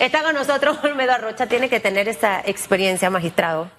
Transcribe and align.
Está 0.00 0.22
con 0.24 0.34
nosotros 0.34 0.76
Olmedo 0.82 1.12
Arrocha, 1.12 1.46
tiene 1.46 1.68
que 1.68 1.78
tener 1.78 2.08
esa 2.08 2.40
experiencia, 2.44 3.10
magistrado. 3.10 3.70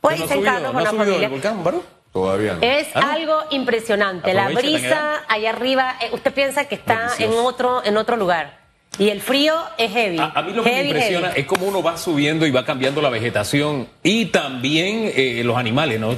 Puede 0.00 0.18
¿No 0.18 0.26
sentarnos 0.26 0.72
con 0.72 0.82
no 0.82 0.90
la 0.92 0.98
familia. 0.98 1.26
el 1.26 1.32
volcán, 1.32 1.62
Baro? 1.62 1.84
Todavía 2.12 2.54
no. 2.54 2.58
Es 2.62 2.88
Ah, 2.94 3.12
algo 3.12 3.36
impresionante. 3.50 4.34
La 4.34 4.48
brisa 4.48 5.22
allá 5.28 5.50
arriba, 5.50 5.94
eh, 6.00 6.10
usted 6.12 6.34
piensa 6.34 6.64
que 6.66 6.74
está 6.74 7.10
en 7.18 7.32
otro, 7.34 7.84
en 7.84 7.96
otro 7.96 8.16
lugar. 8.16 8.61
Y 8.98 9.08
el 9.08 9.20
frío 9.22 9.54
es 9.78 9.90
heavy. 9.90 10.18
A, 10.18 10.32
a 10.34 10.42
mí 10.42 10.52
lo 10.52 10.62
que 10.62 10.70
me 10.70 10.84
impresiona 10.84 11.28
heavy. 11.28 11.40
es 11.40 11.46
cómo 11.46 11.66
uno 11.66 11.82
va 11.82 11.96
subiendo 11.96 12.46
y 12.46 12.50
va 12.50 12.64
cambiando 12.64 13.00
la 13.00 13.08
vegetación 13.08 13.88
y 14.02 14.26
también 14.26 15.10
eh, 15.14 15.42
los 15.44 15.56
animales, 15.56 15.98
¿no? 15.98 16.10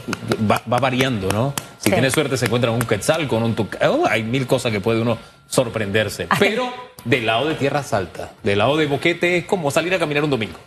Va, 0.50 0.60
va 0.70 0.78
variando, 0.78 1.28
¿no? 1.30 1.54
Si 1.78 1.84
Sí. 1.84 1.90
tiene 1.92 2.10
suerte 2.10 2.36
se 2.36 2.46
encuentra 2.46 2.70
un 2.70 2.80
quetzal 2.80 3.28
con 3.28 3.42
un 3.42 3.54
tucán. 3.54 3.90
Oh, 3.90 4.06
hay 4.08 4.22
mil 4.22 4.46
cosas 4.46 4.72
que 4.72 4.80
puede 4.80 5.00
uno 5.00 5.18
sorprenderse. 5.48 6.26
Pero 6.38 6.72
del 7.04 7.26
lado 7.26 7.46
de 7.48 7.54
tierras 7.54 7.92
altas, 7.92 8.30
del 8.42 8.58
lado 8.58 8.76
de 8.76 8.86
Boquete 8.86 9.36
es 9.36 9.44
como 9.44 9.70
salir 9.70 9.94
a 9.94 9.98
caminar 9.98 10.24
un 10.24 10.30
domingo. 10.30 10.58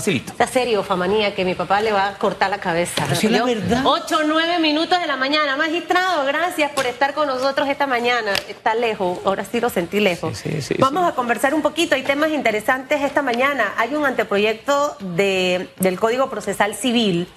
Facilito. 0.00 0.32
Está 0.32 0.46
serio, 0.46 0.82
Famanía, 0.82 1.34
que 1.34 1.44
mi 1.44 1.54
papá 1.54 1.80
le 1.80 1.92
va 1.92 2.08
a 2.08 2.18
cortar 2.18 2.50
la 2.50 2.58
cabeza. 2.58 3.04
Pero 3.08 3.14
es 3.14 3.24
la 3.30 3.44
verdad. 3.44 3.82
8 3.84 4.16
o 4.18 4.22
9 4.24 4.58
minutos 4.58 5.00
de 5.00 5.06
la 5.06 5.16
mañana. 5.16 5.56
Magistrado, 5.56 6.24
gracias 6.26 6.70
por 6.72 6.86
estar 6.86 7.14
con 7.14 7.26
nosotros 7.26 7.68
esta 7.68 7.86
mañana. 7.86 8.32
Está 8.48 8.74
lejos, 8.74 9.18
ahora 9.24 9.44
sí 9.44 9.60
lo 9.60 9.70
sentí 9.70 10.00
lejos. 10.00 10.36
Sí, 10.38 10.50
sí, 10.52 10.62
sí, 10.62 10.74
Vamos 10.78 11.04
sí. 11.04 11.08
a 11.10 11.14
conversar 11.14 11.54
un 11.54 11.62
poquito. 11.62 11.94
Hay 11.94 12.02
temas 12.02 12.30
interesantes 12.30 13.00
esta 13.02 13.22
mañana. 13.22 13.72
Hay 13.78 13.94
un 13.94 14.04
anteproyecto 14.04 14.96
de, 15.00 15.68
del 15.78 15.98
Código 15.98 16.28
Procesal 16.28 16.74
Civil 16.74 17.28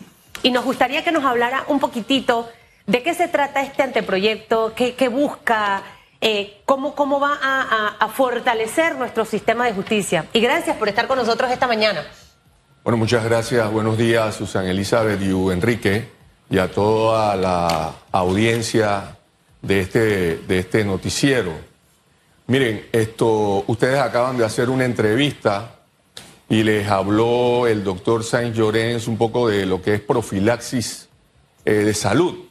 y 0.44 0.52
nos 0.52 0.66
gustaría 0.66 1.04
que 1.04 1.12
nos 1.12 1.24
hablara 1.26 1.64
un 1.68 1.80
poquitito 1.80 2.50
de 2.88 3.04
qué 3.04 3.14
se 3.14 3.28
trata 3.28 3.62
este 3.62 3.84
anteproyecto, 3.84 4.74
qué, 4.76 4.96
qué 4.96 5.08
busca, 5.10 5.84
eh, 6.22 6.60
cómo, 6.66 6.96
cómo 6.96 7.20
va 7.20 7.38
a, 7.42 7.62
a- 7.62 7.96
a 8.06 8.08
fortalecer 8.10 8.96
nuestro 8.96 9.26
sistema 9.26 9.66
de 9.66 9.74
justicia. 9.74 10.26
Y 10.34 10.40
gracias 10.40 10.76
por 10.78 10.90
estar 10.90 11.08
con 11.08 11.18
nosotros 11.18 11.52
esta 11.52 11.68
mañana. 11.68 12.04
Bueno, 12.82 12.96
muchas 12.96 13.26
gracias. 13.26 13.70
Buenos 13.70 13.98
días, 13.98 14.36
Susan 14.36 14.66
Elizabeth 14.66 15.22
y 15.22 15.32
Enrique, 15.52 16.08
y 16.50 16.60
a 16.60 16.72
toda 16.72 17.36
la 17.36 17.94
audiencia 18.14 19.18
de 19.62 19.82
este, 19.82 20.38
de 20.38 20.60
este 20.60 20.86
noticiero. 20.86 21.52
Miren, 22.48 22.88
esto, 22.94 23.66
ustedes 23.68 24.00
acaban 24.00 24.38
de 24.38 24.46
hacer 24.46 24.70
una 24.70 24.86
entrevista 24.86 25.76
y 26.48 26.64
les 26.64 26.88
habló 26.88 27.68
el 27.68 27.84
doctor 27.84 28.24
Sainz 28.24 28.56
Llorens 28.56 29.10
un 29.10 29.18
poco 29.18 29.50
de 29.50 29.66
lo 29.66 29.82
que 29.82 29.96
es 29.96 30.02
profilaxis 30.02 31.10
eh, 31.66 31.74
de 31.74 31.94
salud. 31.94 32.46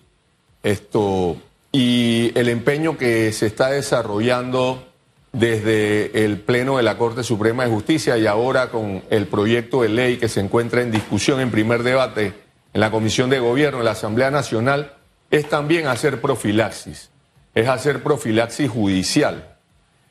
Esto, 0.62 1.38
y 1.72 2.33
el 2.38 2.50
empeño 2.50 2.98
que 2.98 3.33
se 3.33 3.47
está 3.47 3.70
desarrollando 3.70 4.88
desde 5.33 6.25
el 6.25 6.41
Pleno 6.41 6.77
de 6.77 6.83
la 6.83 6.97
Corte 6.97 7.23
Suprema 7.23 7.65
de 7.65 7.71
Justicia 7.71 8.17
y 8.17 8.27
ahora 8.27 8.71
con 8.71 9.03
el 9.11 9.27
proyecto 9.27 9.83
de 9.83 9.89
ley 9.89 10.17
que 10.17 10.29
se 10.29 10.41
encuentra 10.41 10.83
en 10.83 10.91
discusión 10.91 11.41
en 11.41 11.51
primer 11.51 11.83
debate 11.83 12.34
en 12.73 12.81
la 12.81 12.91
Comisión 12.91 13.31
de 13.31 13.39
Gobierno, 13.39 13.79
en 13.79 13.84
la 13.84 13.93
Asamblea 13.93 14.31
Nacional, 14.31 14.95
es 15.31 15.49
también 15.49 15.87
hacer 15.87 16.21
profilaxis, 16.21 17.11
es 17.55 17.69
hacer 17.69 18.03
profilaxis 18.03 18.71
judicial, 18.71 19.55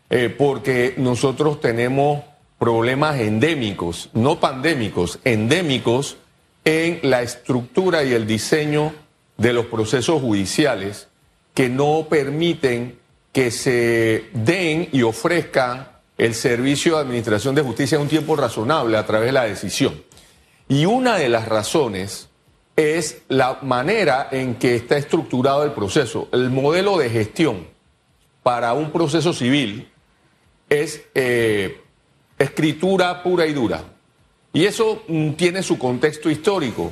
Eh, 0.09 0.29
porque 0.29 0.93
nosotros 0.97 1.59
tenemos 1.59 2.23
problemas 2.57 3.19
endémicos, 3.19 4.09
no 4.13 4.39
pandémicos, 4.39 5.19
endémicos 5.25 6.15
en 6.63 6.99
la 7.03 7.23
estructura 7.23 8.05
y 8.05 8.13
el 8.13 8.25
diseño 8.25 8.93
de 9.37 9.51
los 9.51 9.65
procesos 9.65 10.21
judiciales 10.21 11.09
que 11.53 11.67
no 11.67 12.07
permiten 12.09 12.97
que 13.37 13.51
se 13.51 14.31
den 14.33 14.89
y 14.91 15.03
ofrezcan 15.03 15.87
el 16.17 16.33
servicio 16.33 16.95
de 16.95 17.01
administración 17.03 17.53
de 17.53 17.61
justicia 17.61 17.97
en 17.97 18.01
un 18.01 18.07
tiempo 18.07 18.35
razonable 18.35 18.97
a 18.97 19.05
través 19.05 19.27
de 19.27 19.31
la 19.31 19.43
decisión. 19.43 20.03
Y 20.67 20.85
una 20.85 21.17
de 21.17 21.29
las 21.29 21.47
razones 21.47 22.29
es 22.75 23.21
la 23.27 23.59
manera 23.61 24.29
en 24.31 24.55
que 24.55 24.75
está 24.75 24.97
estructurado 24.97 25.63
el 25.63 25.73
proceso. 25.73 26.29
El 26.31 26.49
modelo 26.49 26.97
de 26.97 27.11
gestión 27.11 27.67
para 28.41 28.73
un 28.73 28.89
proceso 28.89 29.31
civil 29.33 29.87
es 30.67 31.03
eh, 31.13 31.79
escritura 32.39 33.21
pura 33.21 33.45
y 33.45 33.53
dura. 33.53 33.83
Y 34.51 34.65
eso 34.65 35.03
mm, 35.07 35.33
tiene 35.33 35.61
su 35.61 35.77
contexto 35.77 36.31
histórico 36.31 36.91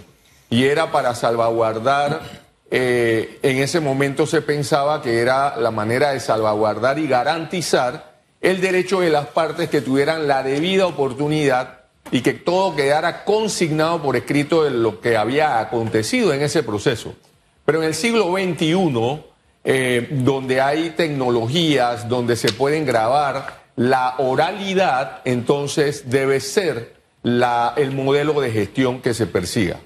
y 0.52 0.66
era 0.66 0.92
para 0.92 1.16
salvaguardar, 1.16 2.45
eh, 2.78 3.40
en 3.42 3.60
ese 3.60 3.80
momento 3.80 4.28
se 4.28 4.42
pensaba 4.42 5.02
que 5.02 5.22
era 5.22 5.56
la 5.56 5.72
manera 5.72 6.12
de 6.12 6.20
salvaguardar 6.20 7.00
y 7.00 7.08
garantizar 7.08 8.16
el 8.42 8.60
derecho 8.60 9.00
de 9.00 9.10
las 9.10 9.28
partes 9.28 9.70
que 9.70 9.80
tuvieran 9.80 10.28
la 10.28 10.44
debida 10.44 10.86
oportunidad 10.86 11.86
y 12.12 12.20
que 12.20 12.34
todo 12.34 12.76
quedara 12.76 13.24
consignado 13.24 14.02
por 14.02 14.18
escrito 14.18 14.66
de 14.66 14.72
lo 14.72 15.00
que 15.00 15.16
había 15.16 15.62
acontecido 15.62 16.34
en 16.34 16.42
ese 16.42 16.64
proceso. 16.64 17.16
Pero 17.64 17.82
en 17.82 17.86
el 17.86 17.96
siglo 17.96 18.34
XXI, 18.34 19.24
eh, 19.64 20.10
donde 20.12 20.60
hay 20.60 20.90
tecnologías, 20.90 22.10
donde 22.10 22.36
se 22.36 22.52
pueden 22.52 22.86
grabar, 22.86 23.64
la 23.78 24.16
oralidad 24.18 25.22
entonces 25.24 26.10
debe 26.10 26.42
ser 26.42 26.94
el 27.24 27.92
modelo 27.92 28.42
de 28.42 28.52
gestión 28.52 29.02
que 29.02 29.14
se 29.14 29.28
persiga. 29.28 29.80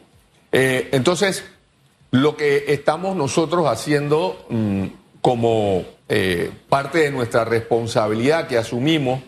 Eh, 0.51 0.89
entonces, 0.91 1.43
lo 2.11 2.35
que 2.35 2.65
estamos 2.67 3.15
nosotros 3.15 3.67
haciendo 3.67 4.45
mm, 4.49 4.85
como 5.21 5.83
eh, 6.07 6.51
parte 6.69 6.99
de 6.99 7.11
nuestra 7.11 7.45
responsabilidad 7.45 8.47
que 8.47 8.57
asumimos 8.57 9.21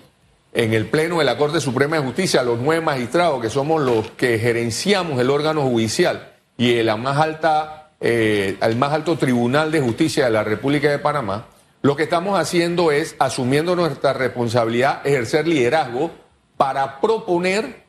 en 0.54 0.74
el 0.74 0.88
Pleno 0.88 1.20
de 1.20 1.26
la 1.26 1.38
Corte 1.38 1.62
Suprema 1.62 1.98
de 1.98 2.04
Justicia, 2.04 2.44
los 2.44 2.60
nueve 2.60 2.84
magistrados 2.84 3.42
que 3.42 3.50
somos 3.50 3.82
los 3.82 4.12
que 4.12 4.38
gerenciamos 4.40 5.20
el 5.20 5.30
órgano 5.30 5.62
judicial 5.62 6.34
y 6.58 6.76
el, 6.76 6.96
más 6.98 7.18
alta, 7.18 7.92
eh, 8.02 8.58
el 8.62 8.76
más 8.76 8.92
alto 8.92 9.18
Tribunal 9.18 9.72
de 9.72 9.80
Justicia 9.80 10.26
de 10.26 10.32
la 10.32 10.44
República 10.44 10.90
de 10.90 11.00
Panamá, 11.00 11.48
lo 11.82 11.96
que 11.96 12.04
estamos 12.04 12.38
haciendo 12.38 12.92
es, 12.92 13.16
asumiendo 13.18 13.76
nuestra 13.76 14.14
responsabilidad, 14.14 15.06
ejercer 15.06 15.48
liderazgo 15.48 16.12
para 16.58 17.00
proponer 17.00 17.86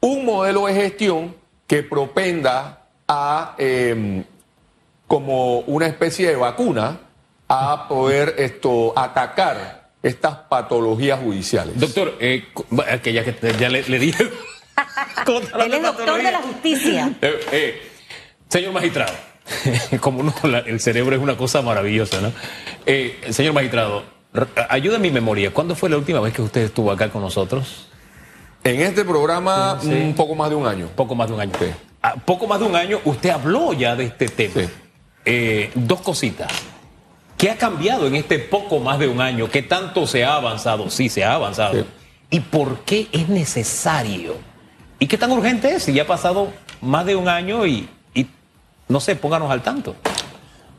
un 0.00 0.24
modelo 0.24 0.66
de 0.66 0.74
gestión 0.74 1.34
que 1.66 1.82
propenda 1.82 2.77
a, 3.08 3.54
eh, 3.58 4.24
como 5.06 5.60
una 5.60 5.86
especie 5.86 6.28
de 6.28 6.36
vacuna, 6.36 7.00
a 7.48 7.88
poder 7.88 8.34
esto, 8.38 8.92
atacar 8.96 9.88
estas 10.02 10.36
patologías 10.50 11.18
judiciales. 11.20 11.78
Doctor, 11.80 12.14
eh, 12.20 12.44
va- 12.78 12.98
que 12.98 13.12
ya, 13.12 13.24
que 13.24 13.34
ya 13.58 13.68
le, 13.70 13.82
le 13.88 13.98
dije. 13.98 14.22
Él 15.60 15.74
es 15.74 15.82
doctor 15.82 16.22
de 16.22 16.30
la 16.32 16.38
justicia. 16.42 17.12
Eh, 17.22 17.40
eh, 17.52 17.82
señor 18.48 18.72
magistrado, 18.72 19.12
como 20.00 20.20
uno, 20.20 20.32
la- 20.44 20.58
el 20.60 20.78
cerebro 20.80 21.16
es 21.16 21.22
una 21.22 21.36
cosa 21.36 21.62
maravillosa, 21.62 22.20
¿no? 22.20 22.32
Eh, 22.86 23.18
señor 23.30 23.54
magistrado, 23.54 24.04
ayuda 24.68 24.96
en 24.96 25.02
mi 25.02 25.10
memoria. 25.10 25.52
¿Cuándo 25.52 25.74
fue 25.74 25.88
la 25.90 25.96
última 25.96 26.20
vez 26.20 26.32
que 26.34 26.42
usted 26.42 26.60
estuvo 26.62 26.90
acá 26.92 27.08
con 27.10 27.22
nosotros? 27.22 27.88
En 28.64 28.80
este 28.82 29.04
programa, 29.04 29.78
sí. 29.80 29.88
un 29.90 30.14
poco 30.14 30.34
más 30.34 30.50
de 30.50 30.56
un 30.56 30.66
año. 30.66 30.88
Poco 30.94 31.14
más 31.14 31.28
de 31.28 31.34
un 31.34 31.40
año. 31.40 31.52
Sí. 31.58 31.66
Ah, 32.02 32.14
poco 32.24 32.46
más 32.46 32.60
de 32.60 32.66
un 32.66 32.76
año, 32.76 33.00
usted 33.04 33.30
habló 33.30 33.72
ya 33.72 33.96
de 33.96 34.04
este 34.04 34.28
tema. 34.28 34.62
Sí. 34.62 34.68
Eh, 35.24 35.70
dos 35.74 36.00
cositas. 36.00 36.50
¿Qué 37.36 37.50
ha 37.50 37.56
cambiado 37.56 38.06
en 38.06 38.16
este 38.16 38.38
poco 38.38 38.80
más 38.80 38.98
de 38.98 39.08
un 39.08 39.20
año? 39.20 39.48
¿Qué 39.50 39.62
tanto 39.62 40.06
se 40.06 40.24
ha 40.24 40.36
avanzado? 40.36 40.90
Sí, 40.90 41.08
se 41.08 41.24
ha 41.24 41.34
avanzado. 41.34 41.74
Sí. 41.74 41.84
¿Y 42.30 42.40
por 42.40 42.80
qué 42.80 43.08
es 43.12 43.28
necesario? 43.28 44.34
¿Y 44.98 45.06
qué 45.06 45.16
tan 45.16 45.30
urgente 45.30 45.74
es? 45.74 45.84
Si 45.84 45.92
ya 45.92 46.02
ha 46.02 46.06
pasado 46.06 46.52
más 46.80 47.06
de 47.06 47.16
un 47.16 47.28
año 47.28 47.66
y, 47.66 47.88
y 48.14 48.26
no 48.88 49.00
sé, 49.00 49.16
pónganos 49.16 49.50
al 49.50 49.62
tanto. 49.62 49.94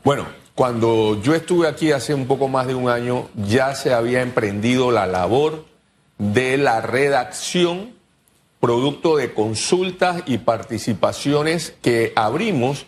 Bueno, 0.04 0.26
cuando 0.54 1.20
yo 1.22 1.34
estuve 1.34 1.68
aquí 1.68 1.92
hace 1.92 2.12
un 2.12 2.26
poco 2.26 2.48
más 2.48 2.66
de 2.66 2.74
un 2.74 2.88
año, 2.88 3.28
ya 3.34 3.74
se 3.74 3.94
había 3.94 4.20
emprendido 4.20 4.90
la 4.90 5.06
labor 5.06 5.64
de 6.18 6.58
la 6.58 6.82
redacción, 6.82 7.94
producto 8.60 9.16
de 9.16 9.32
consultas 9.32 10.22
y 10.26 10.38
participaciones 10.38 11.74
que 11.82 12.12
abrimos 12.14 12.86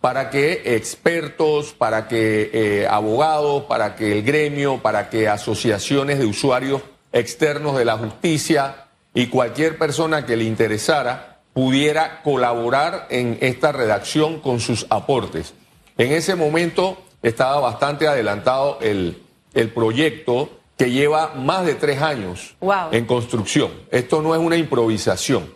para 0.00 0.28
que 0.28 0.76
expertos, 0.76 1.72
para 1.72 2.08
que 2.08 2.50
eh, 2.52 2.86
abogados, 2.86 3.64
para 3.64 3.96
que 3.96 4.12
el 4.12 4.22
gremio, 4.22 4.82
para 4.82 5.08
que 5.08 5.28
asociaciones 5.28 6.18
de 6.18 6.26
usuarios 6.26 6.82
externos 7.10 7.78
de 7.78 7.86
la 7.86 7.96
justicia 7.96 8.88
y 9.14 9.28
cualquier 9.28 9.78
persona 9.78 10.26
que 10.26 10.36
le 10.36 10.44
interesara 10.44 11.38
pudiera 11.54 12.20
colaborar 12.22 13.06
en 13.08 13.38
esta 13.40 13.72
redacción 13.72 14.40
con 14.40 14.60
sus 14.60 14.86
aportes. 14.90 15.54
En 15.96 16.12
ese 16.12 16.34
momento 16.34 16.98
estaba 17.22 17.60
bastante 17.60 18.06
adelantado 18.06 18.78
el, 18.82 19.22
el 19.54 19.70
proyecto 19.70 20.50
que 20.76 20.90
lleva 20.90 21.34
más 21.34 21.64
de 21.64 21.74
tres 21.74 22.02
años 22.02 22.56
Wow. 22.60 22.88
en 22.92 23.06
construcción. 23.06 23.70
Esto 23.90 24.22
no 24.22 24.34
es 24.34 24.40
una 24.40 24.56
improvisación 24.56 25.52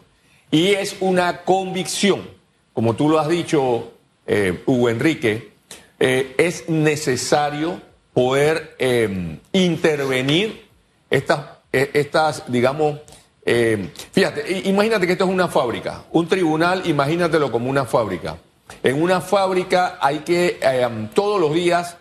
y 0.50 0.68
es 0.68 0.96
una 1.00 1.42
convicción, 1.42 2.28
como 2.72 2.94
tú 2.94 3.08
lo 3.08 3.18
has 3.18 3.28
dicho, 3.28 3.92
eh, 4.26 4.62
Hugo 4.66 4.88
Enrique, 4.88 5.52
eh, 5.98 6.34
es 6.38 6.68
necesario 6.68 7.80
poder 8.14 8.74
eh, 8.78 9.38
intervenir 9.52 10.66
estas, 11.10 11.40
eh, 11.72 11.90
estas 11.94 12.44
digamos, 12.50 12.98
eh, 13.44 13.90
fíjate, 14.12 14.62
imagínate 14.64 15.06
que 15.06 15.12
esto 15.12 15.24
es 15.24 15.30
una 15.30 15.48
fábrica, 15.48 16.04
un 16.12 16.28
tribunal, 16.28 16.82
imagínatelo 16.86 17.50
como 17.50 17.68
una 17.70 17.84
fábrica. 17.84 18.36
En 18.82 19.00
una 19.02 19.20
fábrica 19.20 19.98
hay 20.00 20.18
que, 20.18 20.58
eh, 20.60 21.08
todos 21.14 21.40
los 21.40 21.52
días 21.54 21.96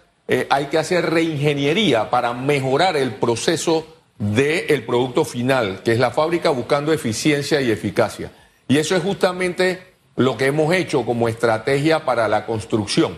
hay 0.49 0.65
que 0.65 0.77
hacer 0.77 1.09
reingeniería 1.09 2.09
para 2.09 2.33
mejorar 2.33 2.97
el 2.97 3.15
proceso 3.15 3.87
del 4.17 4.83
producto 4.85 5.23
final, 5.23 5.81
que 5.83 5.91
es 5.91 5.99
la 5.99 6.11
fábrica 6.11 6.49
buscando 6.49 6.91
eficiencia 6.91 7.61
y 7.61 7.71
eficacia. 7.71 8.31
Y 8.67 8.77
eso 8.77 8.95
es 8.95 9.03
justamente 9.03 9.95
lo 10.15 10.35
que 10.35 10.47
hemos 10.47 10.73
hecho 10.73 11.05
como 11.05 11.29
estrategia 11.29 12.03
para 12.03 12.27
la 12.27 12.45
construcción. 12.45 13.17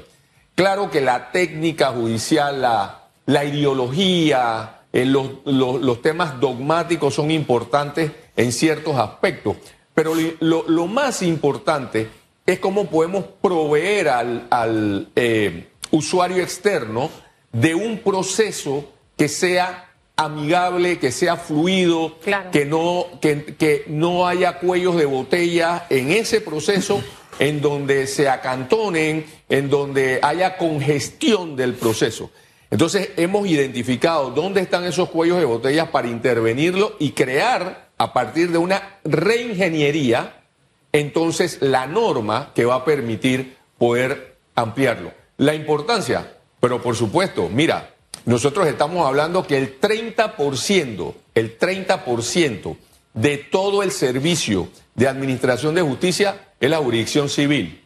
Claro 0.56 0.92
que 0.92 1.02
la 1.02 1.32
técnica 1.32 1.88
judicial, 1.88 2.62
la, 2.62 3.08
la 3.26 3.46
ideología, 3.46 4.82
eh, 4.92 5.06
los, 5.06 5.32
los, 5.46 6.02
temas 6.02 6.40
dogmáticos 6.40 7.16
son 7.16 7.32
importantes 7.32 8.12
en 8.36 8.52
ciertos 8.52 8.98
aspectos, 8.98 9.56
pero 9.94 10.14
lo, 10.42 10.88
más 10.88 11.22
importante 11.22 12.10
es 12.46 12.60
cómo 12.60 12.90
podemos 12.90 13.24
proveer 13.42 14.10
al, 14.10 14.48
al 14.50 15.08
eh, 15.16 15.69
usuario 15.92 16.44
externo 16.44 17.10
de 17.52 17.76
un 17.76 18.00
proceso 18.00 18.92
que 19.18 19.28
sea 19.28 19.90
amigable, 20.16 21.00
que 21.00 21.12
sea 21.12 21.38
fluido, 21.38 22.18
que, 22.52 22.66
no, 22.66 23.08
que, 23.22 23.56
que 23.58 23.86
no 23.88 24.28
haya 24.28 24.60
cuellos 24.60 24.98
de 24.98 25.06
botella 25.06 25.86
en 25.90 26.12
ese 26.12 26.42
proceso 26.42 27.02
en 27.40 27.62
donde 27.62 28.06
se 28.06 28.28
acantonen, 28.28 29.26
en 29.48 29.70
donde 29.70 30.20
haya 30.22 30.58
congestión 30.58 31.56
del 31.56 31.74
proceso. 31.74 32.32
Entonces 32.70 33.12
hemos 33.18 33.48
identificado 33.48 34.30
dónde 34.32 34.62
están 34.62 34.84
esos 34.84 35.10
cuellos 35.10 35.40
de 35.40 35.46
botellas 35.46 35.90
para 35.90 36.08
intervenirlo 36.08 36.96
y 37.00 37.12
crear 37.12 37.90
a 37.98 38.14
partir 38.14 38.52
de 38.52 38.58
una 38.58 39.00
reingeniería, 39.04 40.44
entonces 40.92 41.58
la 41.62 41.88
norma 41.88 42.52
que 42.54 42.66
va 42.66 42.76
a 42.76 42.86
permitir 42.86 43.58
poder 43.78 44.36
ampliarlo. 44.56 45.19
La 45.40 45.56
importancia, 45.56 46.34
pero 46.60 46.82
por 46.82 46.98
supuesto, 46.98 47.48
mira, 47.48 47.96
nosotros 48.26 48.68
estamos 48.68 49.08
hablando 49.08 49.48
que 49.48 49.58
el 49.58 49.80
30%, 49.80 51.14
el 51.34 51.58
30% 51.58 52.78
de 53.14 53.38
todo 53.38 53.82
el 53.82 53.92
servicio 53.92 54.68
de 54.96 55.08
administración 55.08 55.76
de 55.76 55.82
justicia 55.82 56.50
es 56.60 56.70
la 56.70 56.80
jurisdicción 56.80 57.30
civil, 57.30 57.82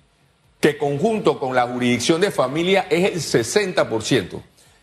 que 0.59 0.79
conjunto 0.79 1.39
con 1.39 1.53
la 1.53 1.67
jurisdicción 1.67 2.21
de 2.21 2.31
familia 2.31 2.87
es 2.89 3.35
el 3.35 3.43
60%. 3.45 4.41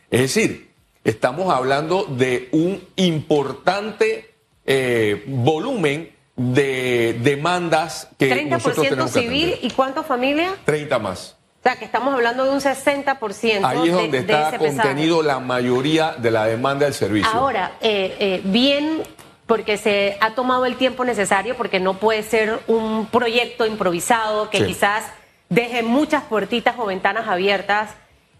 Es 0.08 0.20
decir, 0.20 0.70
estamos 1.02 1.52
hablando 1.52 2.04
de 2.04 2.50
un 2.52 2.80
importante 2.94 4.30
eh, 4.64 5.24
volumen 5.26 6.12
de 6.36 7.18
demandas 7.20 8.06
que 8.16 8.30
30% 8.30 8.48
nosotros 8.48 8.88
tenemos 8.88 9.10
civil 9.10 9.58
y 9.60 9.70
cuánto 9.70 10.04
familia? 10.04 10.54
30 10.64 10.98
más. 11.00 11.36
O 11.60 11.62
sea, 11.62 11.76
que 11.76 11.84
estamos 11.84 12.14
hablando 12.14 12.44
de 12.44 12.52
un 12.52 12.60
60%. 12.60 13.64
Ahí 13.64 13.88
es 13.88 13.94
donde 13.94 14.18
está 14.18 14.56
contenido 14.56 15.22
la 15.22 15.40
mayoría 15.40 16.14
de 16.16 16.30
la 16.30 16.46
demanda 16.46 16.86
del 16.86 16.94
servicio. 16.94 17.30
Ahora, 17.30 17.72
eh, 17.82 18.16
eh, 18.18 18.40
bien, 18.44 19.02
porque 19.44 19.76
se 19.76 20.16
ha 20.22 20.30
tomado 20.34 20.64
el 20.64 20.76
tiempo 20.76 21.04
necesario, 21.04 21.58
porque 21.58 21.78
no 21.78 21.98
puede 21.98 22.22
ser 22.22 22.60
un 22.66 23.08
proyecto 23.12 23.66
improvisado 23.66 24.48
que 24.48 24.64
quizás 24.64 25.04
deje 25.50 25.82
muchas 25.82 26.22
puertitas 26.22 26.76
o 26.78 26.86
ventanas 26.86 27.28
abiertas, 27.28 27.90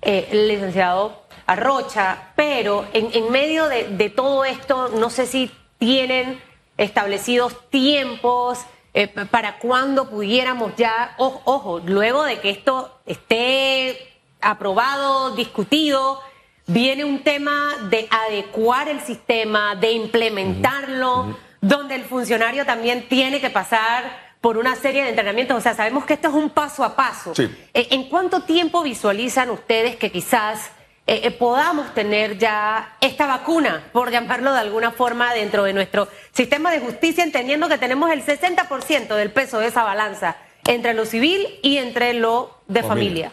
eh, 0.01 0.31
licenciado 0.49 1.23
Arrocha, 1.47 2.33
pero 2.37 2.87
en, 2.95 3.31
medio 3.31 3.69
de, 3.69 3.89
de 3.89 4.09
todo 4.09 4.47
esto, 4.47 4.89
no 4.89 5.11
sé 5.11 5.27
si 5.27 5.51
tienen 5.77 6.41
establecidos 6.79 7.69
tiempos 7.69 8.61
eh, 8.93 9.09
para 9.09 9.59
cuando 9.59 10.11
pudiéramos 10.11 10.75
ya, 10.77 11.15
ojo, 11.19 11.81
luego 11.85 12.25
de 12.25 12.41
que 12.41 12.51
esto 12.51 13.01
esté 13.07 13.99
aprobado, 14.41 15.35
discutido, 15.37 16.21
viene 16.67 17.05
un 17.05 17.23
tema 17.23 17.77
de 17.89 18.09
adecuar 18.11 18.89
el 18.89 19.01
sistema, 19.01 19.75
de 19.77 19.93
implementarlo, 19.93 21.37
donde 21.61 21.95
el 21.95 22.05
funcionario 22.05 22.65
también 22.65 23.09
tiene 23.09 23.41
que 23.41 23.51
pasar 23.51 24.31
por 24.41 24.57
una 24.57 24.75
serie 24.75 25.03
de 25.03 25.11
entrenamientos. 25.11 25.57
O 25.57 25.61
sea, 25.61 25.75
sabemos 25.75 26.05
que 26.05 26.15
esto 26.15 26.29
es 26.29 26.35
un 26.35 26.51
paso 26.51 26.83
a 26.83 26.97
paso. 26.97 27.33
Eh, 27.39 27.59
¿En 27.91 28.09
cuánto 28.09 28.43
tiempo 28.43 28.83
visualizan 28.83 29.51
ustedes 29.51 29.97
que 29.97 30.11
quizás 30.11 30.71
eh, 31.11 31.27
eh, 31.27 31.33
podamos 31.33 31.93
tener 31.93 32.39
ya 32.39 32.97
esta 33.01 33.27
vacuna, 33.27 33.83
por 33.93 34.13
llamarlo 34.13 34.53
de 34.53 34.61
alguna 34.61 34.93
forma, 34.93 35.35
dentro 35.35 35.65
de 35.65 35.73
nuestro 35.73 36.07
sistema 36.33 36.71
de 36.71 36.79
justicia, 36.79 37.25
entendiendo 37.25 37.69
que 37.69 37.79
tenemos 37.79 38.13
el 38.13 38.25
60% 38.25 39.17
del 39.17 39.33
peso 39.33 39.59
de 39.59 39.67
esa 39.67 39.83
balanza 39.83 40.37
entre 40.69 40.95
lo 40.95 41.05
civil 41.05 41.49
y 41.65 41.79
entre 41.79 42.15
lo 42.15 42.61
de 42.69 42.85
familia. 42.85 43.33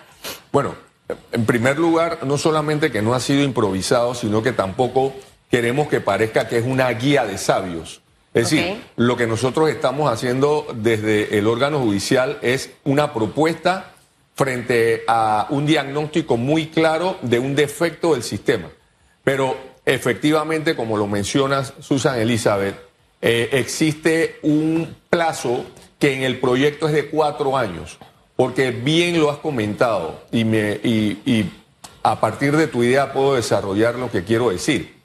Bueno, 0.52 0.74
en 1.32 1.46
primer 1.46 1.78
lugar, 1.78 2.24
no 2.24 2.40
solamente 2.40 2.92
que 2.92 3.04
no 3.04 3.14
ha 3.14 3.20
sido 3.20 3.44
improvisado, 3.44 4.16
sino 4.16 4.42
que 4.42 4.54
tampoco 4.54 5.14
queremos 5.52 5.88
que 5.88 6.02
parezca 6.02 6.48
que 6.48 6.58
es 6.58 6.66
una 6.66 6.90
guía 6.90 7.28
de 7.28 7.38
sabios. 7.38 8.02
Es 8.34 8.50
decir, 8.50 8.82
lo 8.96 9.18
que 9.18 9.28
nosotros 9.28 9.70
estamos 9.70 10.12
haciendo 10.12 10.66
desde 10.74 11.38
el 11.38 11.46
órgano 11.46 11.80
judicial 11.80 12.40
es 12.42 12.72
una 12.86 13.14
propuesta 13.14 13.94
frente 14.38 15.04
a 15.08 15.48
un 15.50 15.66
diagnóstico 15.66 16.38
muy 16.38 16.68
claro 16.68 17.18
de 17.24 17.40
un 17.40 17.56
defecto 17.56 18.14
del 18.14 18.22
sistema. 18.22 18.70
Pero 19.24 19.58
efectivamente, 19.84 20.76
como 20.76 20.96
lo 20.96 21.08
mencionas, 21.08 21.74
Susan 21.80 22.20
Elizabeth, 22.20 22.76
eh, 23.20 23.50
existe 23.54 24.38
un 24.44 24.96
plazo 25.10 25.66
que 25.98 26.14
en 26.14 26.22
el 26.22 26.40
proyecto 26.40 26.88
es 26.88 26.94
de 26.94 27.08
cuatro 27.08 27.58
años, 27.58 27.98
porque 28.36 28.70
bien 28.70 29.20
lo 29.20 29.32
has 29.32 29.40
comentado 29.40 30.24
y, 30.32 30.46
me, 30.46 30.80
y 30.84 31.50
a 32.04 32.20
partir 32.20 32.56
de 32.56 32.68
tu 32.68 32.84
idea 32.84 33.12
puedo 33.12 33.34
desarrollar 33.34 33.96
lo 33.96 34.12
que 34.12 34.24
quiero 34.24 34.52
decir. 34.52 34.98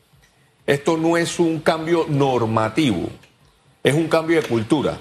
Esto 0.66 0.98
no 0.98 1.16
es 1.16 1.40
un 1.40 1.60
cambio 1.60 2.04
normativo, 2.06 3.08
es 3.82 3.94
un 3.94 4.08
cambio 4.08 4.42
de 4.42 4.46
cultura. 4.46 5.00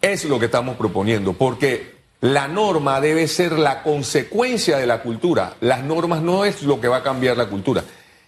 Es 0.00 0.24
lo 0.24 0.38
que 0.38 0.44
estamos 0.44 0.76
proponiendo, 0.76 1.32
porque 1.32 1.95
la 2.20 2.48
norma 2.48 3.00
debe 3.00 3.28
ser 3.28 3.52
la 3.52 3.82
consecuencia 3.82 4.78
de 4.78 4.86
la 4.86 5.02
cultura. 5.02 5.54
Las 5.60 5.84
normas 5.84 6.22
no 6.22 6.44
es 6.44 6.62
lo 6.62 6.80
que 6.80 6.88
va 6.88 6.98
a 6.98 7.02
cambiar 7.02 7.36
la 7.36 7.48
cultura. 7.48 7.84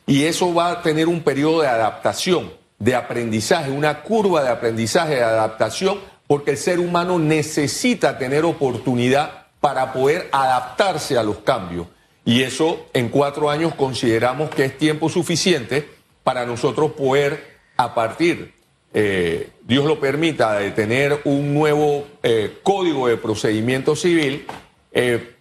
Y 0.07 0.25
eso 0.25 0.53
va 0.55 0.71
a 0.71 0.83
tener 0.83 1.09
un 1.09 1.23
periodo 1.23 1.63
de 1.63 1.69
adaptación, 1.69 2.53
de 2.79 2.95
aprendizaje, 2.95 3.71
una 3.71 4.03
curva 4.03 4.43
de 4.43 4.51
aprendizaje, 4.51 5.17
de 5.17 5.25
adaptación, 5.25 6.01
porque 6.27 6.53
el 6.53 6.59
ser 6.59 6.81
humano 6.81 7.19
necesita 7.19 8.19
tener 8.19 8.45
oportunidad 8.45 9.47
para 9.61 9.93
poder 9.93 10.29
adaptarse 10.33 11.17
a 11.17 11.23
los 11.23 11.39
cambios. 11.39 11.87
Y 12.25 12.43
eso 12.43 12.87
en 12.93 13.09
cuatro 13.09 13.51
años 13.51 13.75
consideramos 13.75 14.51
que 14.51 14.67
es 14.67 14.77
tiempo 14.77 15.09
suficiente 15.09 15.89
para 16.23 16.45
nosotros 16.45 16.93
poder, 16.93 17.57
a 17.79 17.95
partir 17.95 18.58
eh, 18.95 19.51
Dios 19.63 19.85
lo 19.85 20.01
permita, 20.01 20.55
de 20.55 20.71
tener 20.71 21.21
un 21.25 21.53
nuevo 21.53 22.07
eh, 22.23 22.59
código 22.63 23.09
de 23.09 23.17
procedimiento 23.17 23.95
civil 23.95 24.47
eh, 24.93 25.35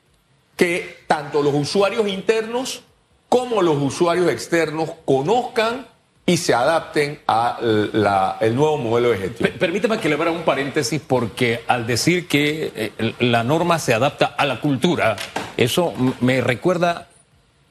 que 0.56 0.98
tanto 1.08 1.42
los 1.42 1.54
usuarios 1.54 2.08
internos 2.08 2.84
como 3.30 3.62
los 3.62 3.78
usuarios 3.78 4.30
externos 4.30 4.92
conozcan 5.06 5.88
y 6.26 6.38
se 6.38 6.54
adapten 6.54 7.20
al 7.26 8.54
nuevo 8.54 8.78
modelo 8.78 9.12
de 9.12 9.18
gestión. 9.18 9.52
Permíteme 9.58 9.98
que 9.98 10.10
le 10.10 10.16
abra 10.16 10.32
un 10.32 10.44
paréntesis 10.44 11.02
porque 11.06 11.62
al 11.68 11.88
decir 11.88 12.28
que 12.28 12.92
la 13.20 13.46
norma 13.46 13.80
se 13.80 13.94
adapta 13.94 14.26
a 14.26 14.46
la 14.46 14.60
cultura, 14.60 15.16
eso 15.56 15.94
me 16.20 16.42
recuerda 16.42 17.08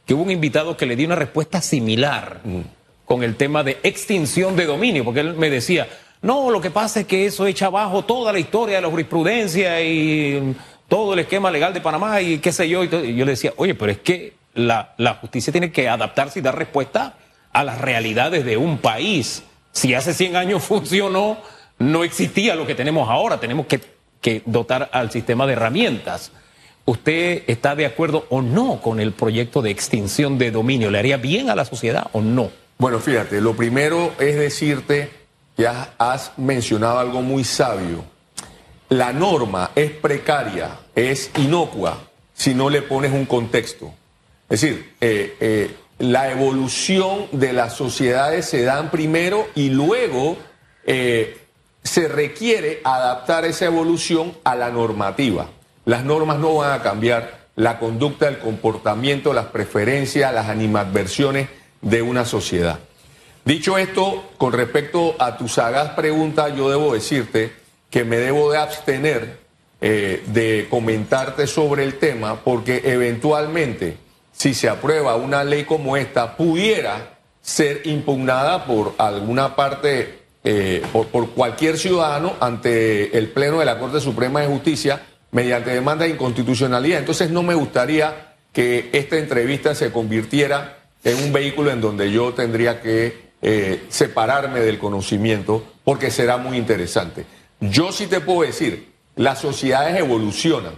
que 0.06 0.14
hubo 0.14 0.22
un 0.22 0.30
invitado 0.30 0.74
que 0.74 0.86
le 0.86 0.96
dio 0.96 1.06
una 1.06 1.16
respuesta 1.16 1.60
similar. 1.60 2.40
Mm 2.44 2.75
con 3.06 3.22
el 3.22 3.36
tema 3.36 3.62
de 3.62 3.78
extinción 3.82 4.56
de 4.56 4.66
dominio, 4.66 5.04
porque 5.04 5.20
él 5.20 5.34
me 5.34 5.48
decía, 5.48 5.88
no, 6.22 6.50
lo 6.50 6.60
que 6.60 6.70
pasa 6.70 7.00
es 7.00 7.06
que 7.06 7.24
eso 7.24 7.46
echa 7.46 7.66
abajo 7.66 8.04
toda 8.04 8.32
la 8.32 8.38
historia 8.40 8.76
de 8.76 8.82
la 8.82 8.88
jurisprudencia 8.88 9.80
y 9.80 10.56
todo 10.88 11.14
el 11.14 11.20
esquema 11.20 11.50
legal 11.50 11.72
de 11.72 11.80
Panamá 11.80 12.20
y 12.20 12.38
qué 12.38 12.52
sé 12.52 12.68
yo. 12.68 12.82
Y, 12.84 12.88
yo 12.88 13.24
le 13.24 13.32
decía, 13.32 13.52
oye, 13.56 13.74
pero 13.74 13.92
es 13.92 13.98
que 13.98 14.34
la, 14.54 14.94
justicia 15.20 15.52
tiene 15.52 15.70
que 15.70 15.88
adaptarse 15.88 16.40
y 16.40 16.42
dar 16.42 16.58
respuesta 16.58 17.14
a 17.52 17.62
las 17.62 17.80
realidades 17.80 18.44
de 18.44 18.56
un 18.56 18.78
país. 18.78 19.44
Si 19.70 19.94
hace 19.94 20.12
100 20.12 20.36
años 20.36 20.64
funcionó, 20.64 21.38
no 21.78 22.02
existía 22.02 22.56
lo 22.56 22.66
que 22.66 22.74
tenemos 22.74 23.08
ahora. 23.08 23.38
Tenemos 23.38 23.66
que, 23.66 23.80
que 24.20 24.42
dotar 24.46 24.90
al 24.92 25.12
sistema 25.12 25.46
de 25.46 25.52
herramientas. 25.52 26.32
¿Usted 26.86 27.44
está 27.46 27.76
de 27.76 27.86
acuerdo 27.86 28.26
o 28.30 28.42
no 28.42 28.80
con 28.80 28.98
el 28.98 29.12
proyecto 29.12 29.62
de 29.62 29.70
extinción 29.70 30.38
de 30.38 30.50
dominio? 30.50 30.90
¿Le 30.90 30.98
haría 30.98 31.18
bien 31.18 31.50
a 31.50 31.54
la 31.54 31.64
sociedad 31.64 32.08
o 32.12 32.20
no? 32.20 32.50
Bueno, 32.78 33.00
fíjate, 33.00 33.40
lo 33.40 33.56
primero 33.56 34.12
es 34.18 34.36
decirte 34.36 35.10
que 35.56 35.66
has, 35.66 36.32
mencionado 36.36 36.98
algo 36.98 37.22
muy 37.22 37.42
sabio. 37.42 38.04
La 38.90 39.14
norma 39.14 39.70
es 39.74 39.92
precaria, 39.92 40.78
es 40.94 41.30
inocua 41.38 41.98
si 42.34 42.54
no 42.54 42.68
le 42.68 42.82
pones 42.82 43.12
un 43.12 43.24
contexto. 43.24 43.94
Es 44.50 44.60
decir, 44.60 44.94
eh, 45.00 45.36
eh, 45.40 45.74
la 45.98 46.30
evolución 46.30 47.26
de 47.32 47.54
las 47.54 47.72
sociedades 47.72 48.44
se 48.44 48.62
dan 48.62 48.90
primero 48.90 49.46
y 49.54 49.70
luego 49.70 50.36
eh, 50.84 51.38
se 51.82 52.08
requiere 52.08 52.82
adaptar 52.84 53.46
esa 53.46 53.64
evolución 53.64 54.36
a 54.44 54.54
la 54.54 54.70
normativa. 54.70 55.48
Las 55.86 56.04
normas 56.04 56.38
no 56.38 56.56
van 56.56 56.78
a 56.78 56.82
cambiar 56.82 57.46
la 57.56 57.78
conducta, 57.78 58.28
el 58.28 58.38
comportamiento, 58.38 59.32
las 59.32 59.46
preferencias, 59.46 60.34
las 60.34 60.50
animadversiones 60.50 61.48
de 61.80 62.02
una 62.02 62.24
sociedad. 62.24 62.78
Dicho 63.44 63.78
esto, 63.78 64.24
con 64.38 64.52
respecto 64.52 65.14
a 65.18 65.36
tu 65.36 65.48
sagaz 65.48 65.90
pregunta, 65.90 66.48
yo 66.48 66.68
debo 66.68 66.94
decirte 66.94 67.52
que 67.90 68.04
me 68.04 68.16
debo 68.16 68.50
de 68.50 68.58
abstener 68.58 69.38
eh, 69.80 70.24
de 70.26 70.66
comentarte 70.68 71.46
sobre 71.46 71.84
el 71.84 71.98
tema 71.98 72.40
porque 72.42 72.82
eventualmente, 72.84 73.98
si 74.32 74.52
se 74.52 74.68
aprueba 74.68 75.16
una 75.16 75.44
ley 75.44 75.64
como 75.64 75.96
esta, 75.96 76.36
pudiera 76.36 77.18
ser 77.40 77.82
impugnada 77.84 78.64
por 78.64 78.94
alguna 78.98 79.54
parte, 79.54 80.22
eh, 80.42 80.82
por, 80.92 81.06
por 81.08 81.30
cualquier 81.30 81.78
ciudadano 81.78 82.34
ante 82.40 83.16
el 83.16 83.28
Pleno 83.28 83.60
de 83.60 83.66
la 83.66 83.78
Corte 83.78 84.00
Suprema 84.00 84.40
de 84.40 84.48
Justicia 84.48 85.02
mediante 85.30 85.70
demanda 85.70 86.04
de 86.04 86.10
inconstitucionalidad. 86.10 86.98
Entonces 86.98 87.30
no 87.30 87.42
me 87.44 87.54
gustaría 87.54 88.34
que 88.52 88.88
esta 88.92 89.18
entrevista 89.18 89.74
se 89.74 89.92
convirtiera 89.92 90.85
en 91.06 91.22
un 91.22 91.32
vehículo 91.32 91.70
en 91.70 91.80
donde 91.80 92.10
yo 92.10 92.34
tendría 92.34 92.80
que 92.80 93.30
eh, 93.40 93.84
separarme 93.88 94.58
del 94.58 94.76
conocimiento 94.76 95.64
porque 95.84 96.10
será 96.10 96.36
muy 96.36 96.58
interesante. 96.58 97.24
Yo 97.60 97.92
sí 97.92 98.08
te 98.08 98.20
puedo 98.20 98.40
decir, 98.42 98.88
las 99.14 99.40
sociedades 99.40 99.96
evolucionan 99.96 100.74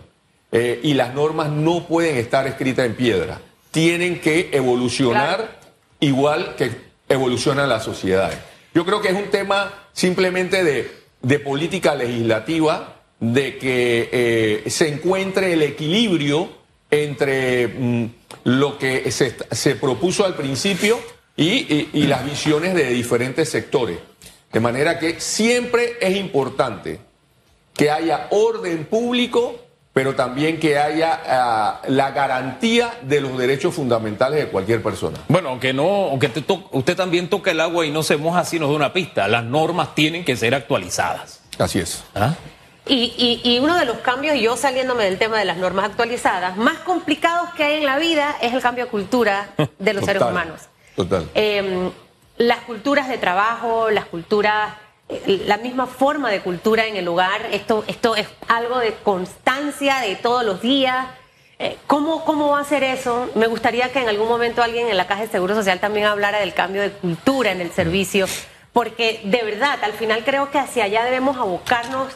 eh, 0.52 0.80
y 0.82 0.92
las 0.92 1.14
normas 1.14 1.48
no 1.48 1.86
pueden 1.86 2.16
estar 2.18 2.46
escritas 2.46 2.84
en 2.84 2.94
piedra. 2.94 3.40
Tienen 3.70 4.20
que 4.20 4.50
evolucionar 4.52 5.60
igual 5.98 6.56
que 6.56 6.72
evolucionan 7.08 7.70
las 7.70 7.84
sociedades. 7.84 8.36
Yo 8.74 8.84
creo 8.84 9.00
que 9.00 9.08
es 9.08 9.14
un 9.14 9.30
tema 9.30 9.88
simplemente 9.94 10.62
de, 10.62 10.90
de 11.22 11.38
política 11.38 11.94
legislativa, 11.94 12.96
de 13.18 13.56
que 13.56 14.10
eh, 14.12 14.70
se 14.70 14.88
encuentre 14.88 15.54
el 15.54 15.62
equilibrio 15.62 16.50
entre 16.90 17.68
mm, 17.68 18.06
lo 18.44 18.78
que 18.78 19.10
se, 19.10 19.36
se 19.50 19.76
propuso 19.76 20.24
al 20.24 20.34
principio 20.34 20.98
y, 21.38 22.06
las 22.06 22.24
visiones 22.24 22.74
de 22.74 22.88
diferentes 22.90 23.48
sectores. 23.48 23.98
De 24.52 24.60
manera 24.60 24.98
que 24.98 25.20
siempre 25.20 25.96
es 26.00 26.16
importante 26.16 27.00
que 27.74 27.90
haya 27.90 28.26
orden 28.30 28.86
público, 28.86 29.56
pero 29.92 30.14
también 30.14 30.58
que 30.58 30.78
haya 30.78 31.20
ah, 31.26 31.82
la 31.86 32.10
garantía 32.10 32.98
de 33.02 33.20
los 33.20 33.36
derechos 33.38 33.74
fundamentales 33.74 34.40
de 34.40 34.48
cualquier 34.48 34.82
persona. 34.82 35.18
Bueno, 35.28 35.50
aunque 35.50 35.72
no, 35.72 36.08
aunque 36.10 36.30
usted 36.72 36.96
también 36.96 37.28
toca 37.28 37.50
el 37.50 37.60
agua 37.60 37.86
y 37.86 37.90
no 37.90 38.02
se 38.02 38.16
moja 38.16 38.40
así, 38.40 38.58
nos 38.58 38.70
da 38.70 38.76
una 38.76 38.92
pista. 38.92 39.28
Las 39.28 39.44
normas 39.44 39.94
tienen 39.94 40.24
que 40.24 40.36
ser 40.36 40.54
actualizadas. 40.54 41.40
Así 41.58 41.78
es. 41.78 42.02
¿Ah? 42.14 42.34
Y, 42.88 43.58
uno 43.62 43.76
de 43.76 43.84
los 43.84 43.98
cambios, 43.98 44.38
yo 44.40 44.56
saliéndome 44.56 45.04
del 45.04 45.18
tema 45.18 45.38
de 45.38 45.44
las 45.44 45.58
normas 45.58 45.86
actualizadas, 45.86 46.56
más 46.56 46.78
complicados 46.78 47.50
que 47.54 47.64
hay 47.64 47.74
en 47.76 47.86
la 47.86 47.98
vida 47.98 48.36
es 48.40 48.54
el 48.54 48.62
cambio 48.62 48.84
de 48.84 48.90
cultura 48.90 49.50
de 49.78 49.92
los 49.92 50.04
seres 50.04 50.22
humanos. 50.22 50.62
Total. 50.96 51.28
Em, 51.34 51.90
las 52.38 52.60
culturas 52.60 53.08
de 53.08 53.18
trabajo, 53.18 53.90
las 53.90 54.06
culturas, 54.06 54.74
eh, 55.08 55.42
la 55.46 55.58
misma 55.58 55.86
forma 55.86 56.30
de 56.30 56.40
cultura 56.40 56.86
en 56.86 56.96
el 56.96 57.06
hogar, 57.08 57.46
esto, 57.52 57.84
esto 57.88 58.16
es 58.16 58.26
algo 58.48 58.78
de 58.78 58.94
constancia 58.94 59.98
de 60.00 60.16
todos 60.16 60.44
los 60.44 60.62
días. 60.62 61.06
Eh, 61.58 61.76
¿cómo, 61.86 62.24
¿Cómo 62.24 62.50
va 62.50 62.60
a 62.60 62.64
ser 62.64 62.84
eso? 62.84 63.28
Me 63.34 63.48
gustaría 63.48 63.90
que 63.90 64.00
en 64.00 64.08
algún 64.08 64.28
momento 64.28 64.62
alguien 64.62 64.88
en 64.88 64.96
la 64.96 65.06
Caja 65.06 65.22
de 65.22 65.28
Seguro 65.28 65.54
Social 65.54 65.80
también 65.80 66.06
hablara 66.06 66.38
del 66.38 66.54
cambio 66.54 66.82
de 66.82 66.92
cultura 66.92 67.50
en 67.50 67.60
el 67.60 67.72
servicio, 67.72 68.26
porque 68.72 69.20
de 69.24 69.42
verdad, 69.42 69.78
al 69.82 69.92
final 69.92 70.22
creo 70.24 70.50
que 70.50 70.58
hacia 70.58 70.84
allá 70.84 71.04
debemos 71.04 71.36
abocarnos 71.36 72.14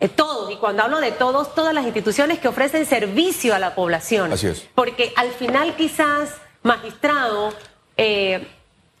eh, 0.00 0.08
todos, 0.08 0.50
y 0.50 0.56
cuando 0.56 0.82
hablo 0.82 1.00
de 1.00 1.12
todos, 1.12 1.54
todas 1.54 1.72
las 1.72 1.84
instituciones 1.84 2.38
que 2.38 2.48
ofrecen 2.48 2.84
servicio 2.84 3.54
a 3.54 3.58
la 3.58 3.74
población. 3.74 4.32
Así 4.32 4.48
es. 4.48 4.68
Porque 4.74 5.12
al 5.16 5.30
final 5.30 5.76
quizás, 5.76 6.30
magistrado, 6.62 7.54
eh, 7.96 8.46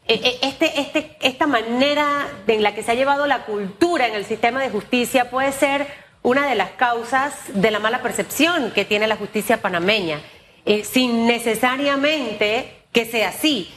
eh, 0.06 0.38
este, 0.42 0.80
este, 0.80 1.16
esta 1.20 1.46
manera 1.46 2.28
en 2.46 2.62
la 2.62 2.74
que 2.74 2.82
se 2.82 2.92
ha 2.92 2.94
llevado 2.94 3.26
la 3.26 3.44
cultura 3.44 4.06
en 4.06 4.14
el 4.14 4.24
sistema 4.24 4.62
de 4.62 4.70
justicia 4.70 5.30
puede 5.30 5.50
ser 5.52 5.86
una 6.22 6.48
de 6.48 6.54
las 6.54 6.70
causas 6.72 7.34
de 7.48 7.70
la 7.70 7.80
mala 7.80 8.00
percepción 8.00 8.70
que 8.70 8.84
tiene 8.84 9.06
la 9.06 9.16
justicia 9.16 9.60
panameña, 9.60 10.20
eh, 10.64 10.84
sin 10.84 11.26
necesariamente 11.26 12.82
que 12.92 13.04
sea 13.04 13.30
así, 13.30 13.74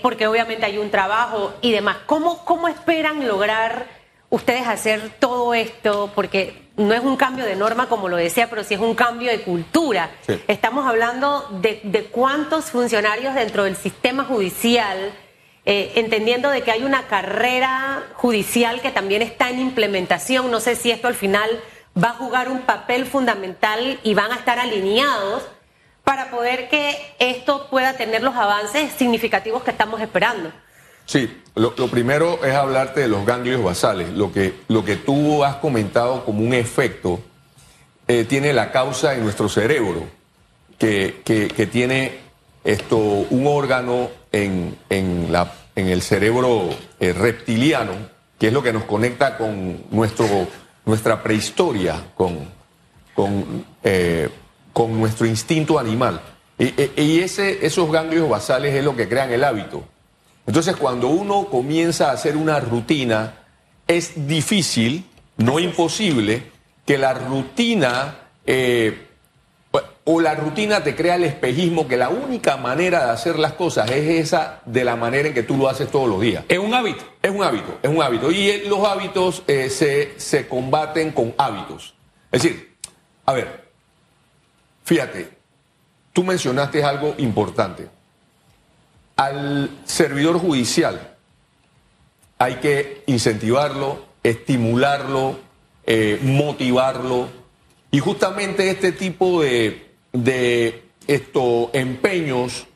porque 0.00 0.28
obviamente 0.28 0.64
hay 0.64 0.78
un 0.78 0.88
trabajo 0.88 1.52
y 1.60 1.72
demás. 1.72 1.96
¿Cómo, 2.06 2.44
¿Cómo 2.44 2.68
esperan 2.68 3.26
lograr 3.26 4.03
ustedes 4.34 4.66
hacer 4.66 5.10
todo 5.18 5.54
esto? 5.54 6.10
Porque 6.14 6.64
no 6.76 6.92
es 6.92 7.00
un 7.00 7.16
cambio 7.16 7.44
de 7.44 7.54
norma, 7.54 7.88
como 7.88 8.08
lo 8.08 8.16
decía, 8.16 8.50
pero 8.50 8.64
sí 8.64 8.74
es 8.74 8.80
un 8.80 8.94
cambio 8.94 9.30
de 9.30 9.42
cultura. 9.42 10.10
Estamos 10.48 10.86
hablando 10.86 11.48
de, 11.60 12.08
cuántos 12.10 12.66
funcionarios 12.66 13.34
dentro 13.34 13.64
del 13.64 13.76
sistema 13.76 14.24
judicial, 14.24 15.12
eh, 15.66 15.92
entendiendo 15.94 16.50
de 16.50 16.62
que 16.62 16.72
hay 16.72 16.82
una 16.82 17.06
carrera 17.06 18.02
judicial 18.14 18.80
que 18.80 18.90
también 18.90 19.22
está 19.22 19.50
en 19.50 19.60
implementación. 19.60 20.50
No 20.50 20.60
sé 20.60 20.74
si 20.74 20.90
esto 20.90 21.06
al 21.06 21.14
final 21.14 21.48
va 21.96 22.08
a 22.08 22.14
jugar 22.14 22.48
un 22.48 22.62
papel 22.62 23.06
fundamental 23.06 24.00
y 24.02 24.14
van 24.14 24.32
a 24.32 24.36
estar 24.36 24.58
alineados 24.58 25.44
para 26.02 26.30
poder 26.30 26.68
que 26.68 27.14
esto 27.18 27.68
pueda 27.70 27.94
tener 27.94 28.22
los 28.22 28.34
avances 28.34 28.92
significativos 28.92 29.62
que 29.62 29.70
estamos 29.70 30.00
esperando. 30.00 30.52
Sí, 31.06 31.42
lo, 31.54 31.74
primero 31.88 32.44
es 32.44 32.54
hablarte 32.54 33.00
de 33.00 33.08
los 33.08 33.24
ganglios 33.24 33.62
basales. 33.62 34.10
Lo 34.10 34.32
que, 34.32 34.54
lo 34.68 34.84
que 34.84 34.96
tú 34.96 35.44
has 35.44 35.56
comentado 35.56 36.24
como 36.24 36.40
un 36.40 36.54
efecto 36.54 37.20
eh, 38.08 38.24
tiene 38.24 38.52
la 38.52 38.72
causa 38.72 39.14
en 39.14 39.22
nuestro 39.22 39.48
cerebro, 39.48 40.04
que, 40.78 41.22
que, 41.24 41.66
tiene 41.66 42.18
esto, 42.64 42.98
un 42.98 43.46
órgano 43.46 44.10
en, 44.32 44.76
en, 44.90 45.30
la, 45.30 45.52
en 45.76 45.88
el 45.88 46.02
cerebro 46.02 46.70
eh, 46.98 47.12
reptiliano, 47.12 47.92
que 48.38 48.48
es 48.48 48.52
lo 48.52 48.62
que 48.62 48.72
nos 48.72 48.84
conecta 48.84 49.38
con 49.38 49.84
nuestro, 49.90 50.26
nuestra 50.84 51.22
prehistoria, 51.22 52.02
con, 52.14 52.48
con, 53.14 53.64
eh, 53.84 54.28
con 54.72 54.98
nuestro 54.98 55.26
instinto 55.26 55.78
animal. 55.78 56.20
Y, 56.58 56.74
y 57.00 57.20
ese, 57.20 57.64
esos 57.64 57.90
ganglios 57.90 58.28
basales 58.28 58.74
es 58.74 58.84
lo 58.84 58.96
que 58.96 59.08
crean 59.08 59.32
el 59.32 59.44
hábito. 59.44 59.84
Entonces, 60.46 60.76
cuando 60.76 61.08
uno 61.08 61.46
comienza 61.46 62.10
a 62.10 62.12
hacer 62.12 62.36
una 62.36 62.60
rutina, 62.60 63.34
es 63.86 64.26
difícil, 64.26 65.04
no 65.36 65.58
imposible, 65.58 66.50
que 66.84 66.98
la 66.98 67.14
rutina 67.14 68.16
eh, 68.46 69.04
o 70.04 70.20
la 70.20 70.34
rutina 70.34 70.84
te 70.84 70.94
crea 70.94 71.14
el 71.14 71.24
espejismo 71.24 71.88
que 71.88 71.96
la 71.96 72.10
única 72.10 72.58
manera 72.58 73.06
de 73.06 73.10
hacer 73.10 73.38
las 73.38 73.54
cosas 73.54 73.90
es 73.90 74.22
esa 74.22 74.60
de 74.66 74.84
la 74.84 74.96
manera 74.96 75.28
en 75.28 75.34
que 75.34 75.42
tú 75.42 75.56
lo 75.56 75.68
haces 75.68 75.90
todos 75.90 76.08
los 76.08 76.20
días. 76.20 76.44
Es 76.48 76.58
un 76.58 76.74
hábito. 76.74 77.04
Es 77.22 77.30
un 77.30 77.42
hábito, 77.42 77.78
es 77.82 77.90
un 77.90 78.02
hábito. 78.02 78.30
Y 78.30 78.68
los 78.68 78.86
hábitos 78.86 79.42
eh, 79.46 79.70
se, 79.70 80.12
se 80.18 80.46
combaten 80.46 81.12
con 81.12 81.34
hábitos. 81.38 81.94
Es 82.30 82.42
decir, 82.42 82.76
a 83.24 83.32
ver, 83.32 83.64
fíjate, 84.84 85.30
tú 86.12 86.22
mencionaste 86.22 86.84
algo 86.84 87.14
importante 87.16 87.88
al 89.16 89.70
servidor 89.84 90.38
judicial 90.38 91.14
hay 92.38 92.56
que 92.56 93.02
incentivarlo, 93.06 94.04
estimularlo, 94.22 95.38
eh, 95.86 96.18
motivarlo. 96.22 97.28
Y 97.90 98.00
justamente 98.00 98.70
este 98.70 98.92
tipo 98.92 99.42
de, 99.42 99.90
estos 101.06 101.70
empeños 101.72 102.66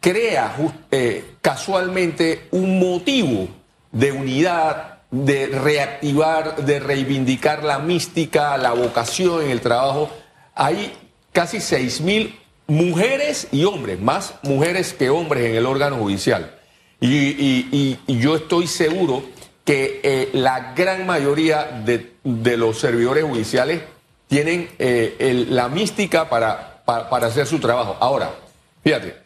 crea 0.00 0.56
eh, 0.90 1.24
casualmente 1.40 2.48
un 2.50 2.78
motivo 2.78 3.48
de 3.92 4.12
unidad, 4.12 4.98
de 5.10 5.46
reactivar, 5.46 6.56
de 6.56 6.80
reivindicar 6.80 7.62
la 7.62 7.78
mística, 7.78 8.56
la 8.58 8.72
vocación 8.72 9.44
en 9.44 9.50
el 9.50 9.60
trabajo. 9.60 10.10
Hay 10.54 10.92
casi 11.32 11.60
seis 11.60 12.00
mil 12.00 12.38
mujeres 12.66 13.48
y 13.52 13.64
hombres, 13.64 14.00
más 14.00 14.34
mujeres 14.42 14.92
que 14.92 15.10
hombres 15.10 15.46
en 15.46 15.56
el 15.56 15.66
órgano 15.66 15.96
judicial. 15.96 16.54
Y, 17.00 17.98
yo 18.06 18.36
estoy 18.36 18.66
seguro 18.66 19.24
que 19.64 20.00
eh, 20.02 20.30
la 20.32 20.72
gran 20.74 21.06
mayoría 21.06 21.82
de, 21.84 22.12
los 22.56 22.78
servidores 22.78 23.24
judiciales 23.24 23.82
tienen 24.28 24.70
eh, 24.78 25.46
la 25.50 25.68
mística 25.68 26.28
para, 26.28 26.82
para, 26.84 27.26
hacer 27.26 27.46
su 27.46 27.58
trabajo. 27.58 27.96
Ahora, 28.00 28.34
fíjate, 28.82 29.16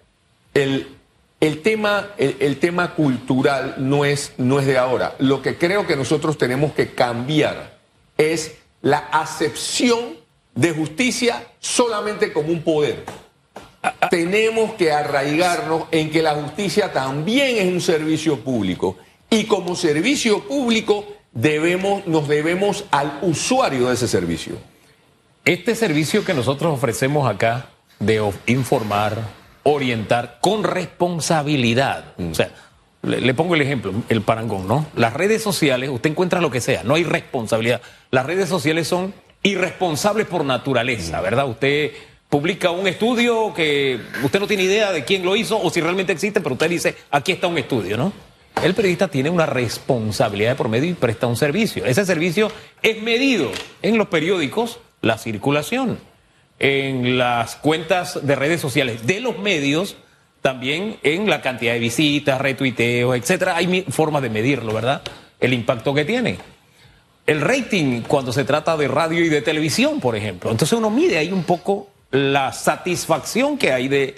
el, 0.55 0.89
el 1.41 1.63
tema, 1.63 2.11
el, 2.19 2.59
tema 2.59 2.95
cultural 2.95 3.77
no 3.79 4.05
es, 4.05 4.33
no 4.39 4.59
es 4.59 4.67
de 4.67 4.79
ahora. 4.79 5.15
Lo 5.19 5.41
que 5.43 5.57
creo 5.57 5.87
que 5.87 5.95
nosotros 5.95 6.37
tenemos 6.37 6.73
que 6.73 6.95
cambiar 6.95 7.79
es 8.17 8.57
la 8.83 8.99
acepción 8.99 10.17
de 10.55 10.73
justicia 10.73 11.47
solamente 11.61 12.33
como 12.33 12.49
un 12.49 12.63
poder 12.63 13.05
tenemos 14.11 14.73
que 14.75 14.93
arraigarnos 14.93 15.85
en 15.91 16.11
que 16.11 16.23
la 16.23 16.35
justicia 16.35 16.93
también 16.93 17.57
es 17.59 17.73
un 17.73 17.81
servicio 17.81 18.41
público 18.41 18.97
y 19.31 19.45
como 19.45 19.77
servicio 19.77 20.47
público 20.47 21.07
debemos, 21.33 22.07
nos 22.07 22.29
debemos 22.29 22.85
al 22.91 23.19
usuario 23.23 23.89
de 23.89 23.95
ese 23.95 24.09
servicio. 24.09 24.57
Este 25.45 25.75
servicio 25.75 26.25
que 26.25 26.35
nosotros 26.35 26.75
ofrecemos 26.75 27.29
acá 27.29 27.71
de 27.99 28.23
informar, 28.47 29.19
orientar 29.63 30.39
con 30.41 30.65
responsabilidad. 30.65 32.15
O 32.19 32.35
sea, 32.35 32.51
le, 33.03 33.35
pongo 33.35 33.55
el 33.55 33.63
ejemplo, 33.63 33.93
el 34.09 34.23
parangón, 34.23 34.67
¿no? 34.67 34.87
Las 34.95 35.15
redes 35.15 35.43
sociales, 35.43 35.91
usted 35.91 36.11
encuentra 36.11 36.41
lo 36.41 36.51
que 36.51 36.61
sea, 36.61 36.83
no 36.85 36.95
hay 36.95 37.05
responsabilidad. 37.05 37.81
Las 38.11 38.27
redes 38.27 38.49
sociales 38.49 38.89
son 38.89 39.15
irresponsables 39.43 40.27
por 40.27 40.45
naturaleza, 40.45 41.21
¿verdad? 41.21 41.49
Usted 41.49 41.93
publica 42.29 42.71
un 42.71 42.87
estudio 42.87 43.53
que 43.55 44.01
usted 44.23 44.41
no 44.41 44.47
tiene 44.47 44.65
idea 44.65 44.93
de 44.93 45.05
quién 45.05 45.25
lo 45.25 45.35
hizo 45.35 45.61
o 45.61 45.71
si 45.71 45.81
realmente 45.81 46.13
existe, 46.13 46.41
pero 46.41 46.55
usted 46.55 46.69
dice, 46.69 46.95
aquí 47.11 47.33
está 47.33 47.47
un 47.47 47.59
estudio, 47.59 47.97
¿no? 47.97 48.13
El 48.63 48.75
periodista 48.75 49.09
tiene 49.09 49.31
una 49.31 49.47
responsabilidad 49.47 50.51
de 50.51 50.57
por 50.57 50.69
medio 50.69 50.91
y 50.91 50.95
presta 50.95 51.27
un 51.27 51.37
servicio. 51.37 51.85
Ese 51.85 52.05
servicio 52.05 52.51
es 52.83 53.01
medido 53.03 53.51
en 53.83 53.97
los 53.99 54.09
periódicos, 54.09 54.81
la 55.01 55.17
circulación, 55.17 55.99
en 56.59 57.19
las 57.19 57.55
cuentas 57.57 58.27
de 58.27 58.35
redes 58.35 58.61
sociales 58.61 59.07
de 59.07 59.21
los 59.21 59.39
medios, 59.39 59.97
también 60.43 60.97
en 61.05 61.31
la 61.31 61.41
cantidad 61.41 61.73
de 61.73 61.79
visitas, 61.79 62.41
retuiteos, 62.41 63.17
etcétera. 63.17 63.57
Hay 63.57 63.85
formas 63.89 64.23
de 64.23 64.31
medirlo, 64.31 64.73
¿verdad? 64.73 65.03
El 65.39 65.53
impacto 65.53 65.95
que 65.95 66.05
tiene. 66.05 66.39
El 67.27 67.41
rating 67.41 68.03
cuando 68.03 68.33
se 68.33 68.45
trata 68.45 68.77
de 68.77 68.89
radio 68.89 69.25
y 69.25 69.29
de 69.29 69.41
televisión, 69.41 70.01
por 70.01 70.17
ejemplo. 70.17 70.51
Entonces 70.51 70.77
uno 70.77 70.91
mide 70.91 71.19
ahí 71.19 71.31
un 71.31 71.45
poco 71.45 71.91
la 72.11 72.53
satisfacción 72.53 73.59
que 73.59 73.73
hay 73.73 73.89
de 73.89 74.15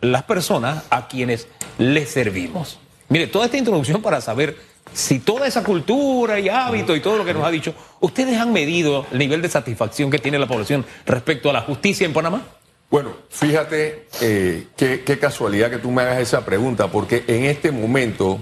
las 0.00 0.22
personas 0.24 0.84
a 0.90 1.08
quienes 1.08 1.48
les 1.78 2.10
servimos. 2.10 2.78
Mire, 3.08 3.26
toda 3.26 3.46
esta 3.46 3.58
introducción 3.58 4.02
para 4.02 4.20
saber 4.20 4.56
si 4.92 5.18
toda 5.18 5.46
esa 5.46 5.64
cultura 5.64 6.38
y 6.38 6.48
hábito 6.48 6.94
y 6.94 7.00
todo 7.00 7.18
lo 7.18 7.24
que 7.24 7.34
nos 7.34 7.44
ha 7.44 7.50
dicho, 7.50 7.74
¿ustedes 8.00 8.38
han 8.38 8.52
medido 8.52 9.06
el 9.12 9.18
nivel 9.18 9.42
de 9.42 9.48
satisfacción 9.48 10.10
que 10.10 10.18
tiene 10.18 10.38
la 10.38 10.46
población 10.46 10.84
respecto 11.06 11.50
a 11.50 11.52
la 11.52 11.62
justicia 11.62 12.06
en 12.06 12.12
Panamá? 12.12 12.42
Bueno, 12.90 13.16
fíjate 13.28 14.06
eh, 14.20 14.68
qué, 14.76 15.18
casualidad 15.18 15.70
que 15.70 15.78
tú 15.78 15.90
me 15.90 16.02
hagas 16.02 16.18
esa 16.18 16.44
pregunta, 16.44 16.88
porque 16.88 17.24
en 17.26 17.44
este 17.44 17.72
momento 17.72 18.38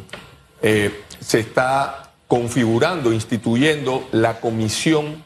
eh, 0.61 0.91
se 1.21 1.41
está 1.41 2.13
configurando, 2.29 3.13
instituyendo 3.13 4.07
la 4.13 4.41
comisión 4.41 5.25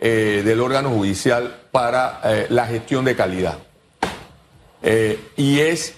eh, 0.00 0.42
del 0.44 0.60
órgano 0.60 0.90
judicial 0.90 1.63
para 1.74 2.46
la 2.50 2.68
gestión 2.68 3.04
de 3.04 3.16
calidad. 3.16 3.58
y 5.36 5.58
es 5.58 5.96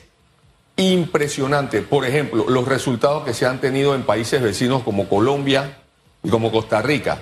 impresionante, 0.77 1.83
por 1.83 2.07
ejemplo, 2.07 2.47
los 2.49 2.67
resultados 2.67 3.25
que 3.25 3.35
se 3.35 3.45
han 3.45 3.61
tenido 3.61 3.95
en 3.95 4.05
países 4.05 4.41
vecinos 4.41 4.83
como 4.85 5.07
Colombia 5.07 5.77
y 6.23 6.31
como 6.31 6.51
Costa 6.51 6.81
Rica. 6.81 7.19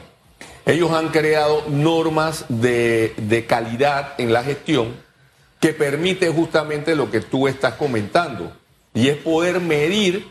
Ellos 0.66 0.92
han 0.92 1.08
creado 1.08 1.64
normas 1.68 2.44
de, 2.49 3.14
de 3.16 3.44
calidad 3.44 4.14
en 4.18 4.32
la 4.32 4.44
gestión 4.44 4.94
que 5.58 5.73
permite 5.73 6.28
justamente 6.28 6.94
lo 6.94 7.11
que 7.11 7.23
tú 7.23 7.49
estás 7.49 7.75
comentando, 7.75 8.52
y 8.94 9.08
es 9.08 9.16
poder 9.16 9.61
medir, 9.61 10.28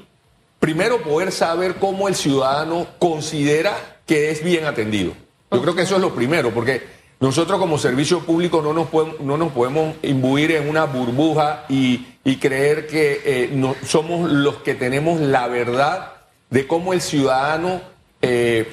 primero 0.59 1.01
poder 1.03 1.33
saber 1.33 1.75
cómo 1.75 2.07
el 2.07 2.15
ciudadano 2.15 2.87
considera 2.99 3.99
que 4.05 4.31
es 4.31 4.41
bien 4.41 4.63
atendido. 4.63 5.11
Yo 5.51 5.61
creo 5.61 5.75
que 5.75 5.81
eso 5.81 5.95
es 5.95 6.01
lo 6.01 6.15
primero, 6.15 6.51
porque 6.53 7.02
nosotros 7.23 7.57
como 7.57 7.77
servicio 7.77 8.19
público 8.19 8.61
no 8.61 8.73
nos 8.73 8.89
podemos, 8.89 9.21
no 9.21 9.37
nos 9.37 9.53
podemos 9.53 9.95
imbuir 10.01 10.51
en 10.51 10.67
una 10.67 10.83
burbuja 10.83 11.63
y, 11.69 12.05
creer 12.41 12.85
que 12.85 13.21
eh, 13.23 13.75
somos 13.85 14.29
los 14.29 14.57
que 14.57 14.75
tenemos 14.75 15.21
la 15.21 15.47
verdad 15.47 16.15
de 16.49 16.67
cómo 16.67 16.91
el 16.91 16.99
ciudadano 16.99 17.79
eh, 18.21 18.67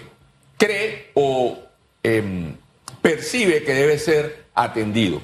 cree 0.57 1.13
o 1.15 1.61
em, 2.03 2.57
percibe 3.01 3.63
que 3.63 3.73
debe 3.73 4.01
ser 4.01 4.47
atendido. 4.53 5.23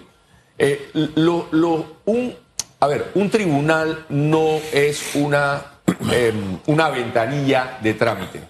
Eh, 0.57 0.89
un, 0.95 2.35
a 2.79 2.87
ver, 2.87 3.11
un 3.17 3.29
tribunal 3.29 4.07
no 4.09 4.61
es 4.73 5.17
una, 5.17 5.81
em, 6.12 6.61
una 6.67 6.91
ventanilla 6.91 7.79
de 7.83 7.95
trámite. 7.95 8.41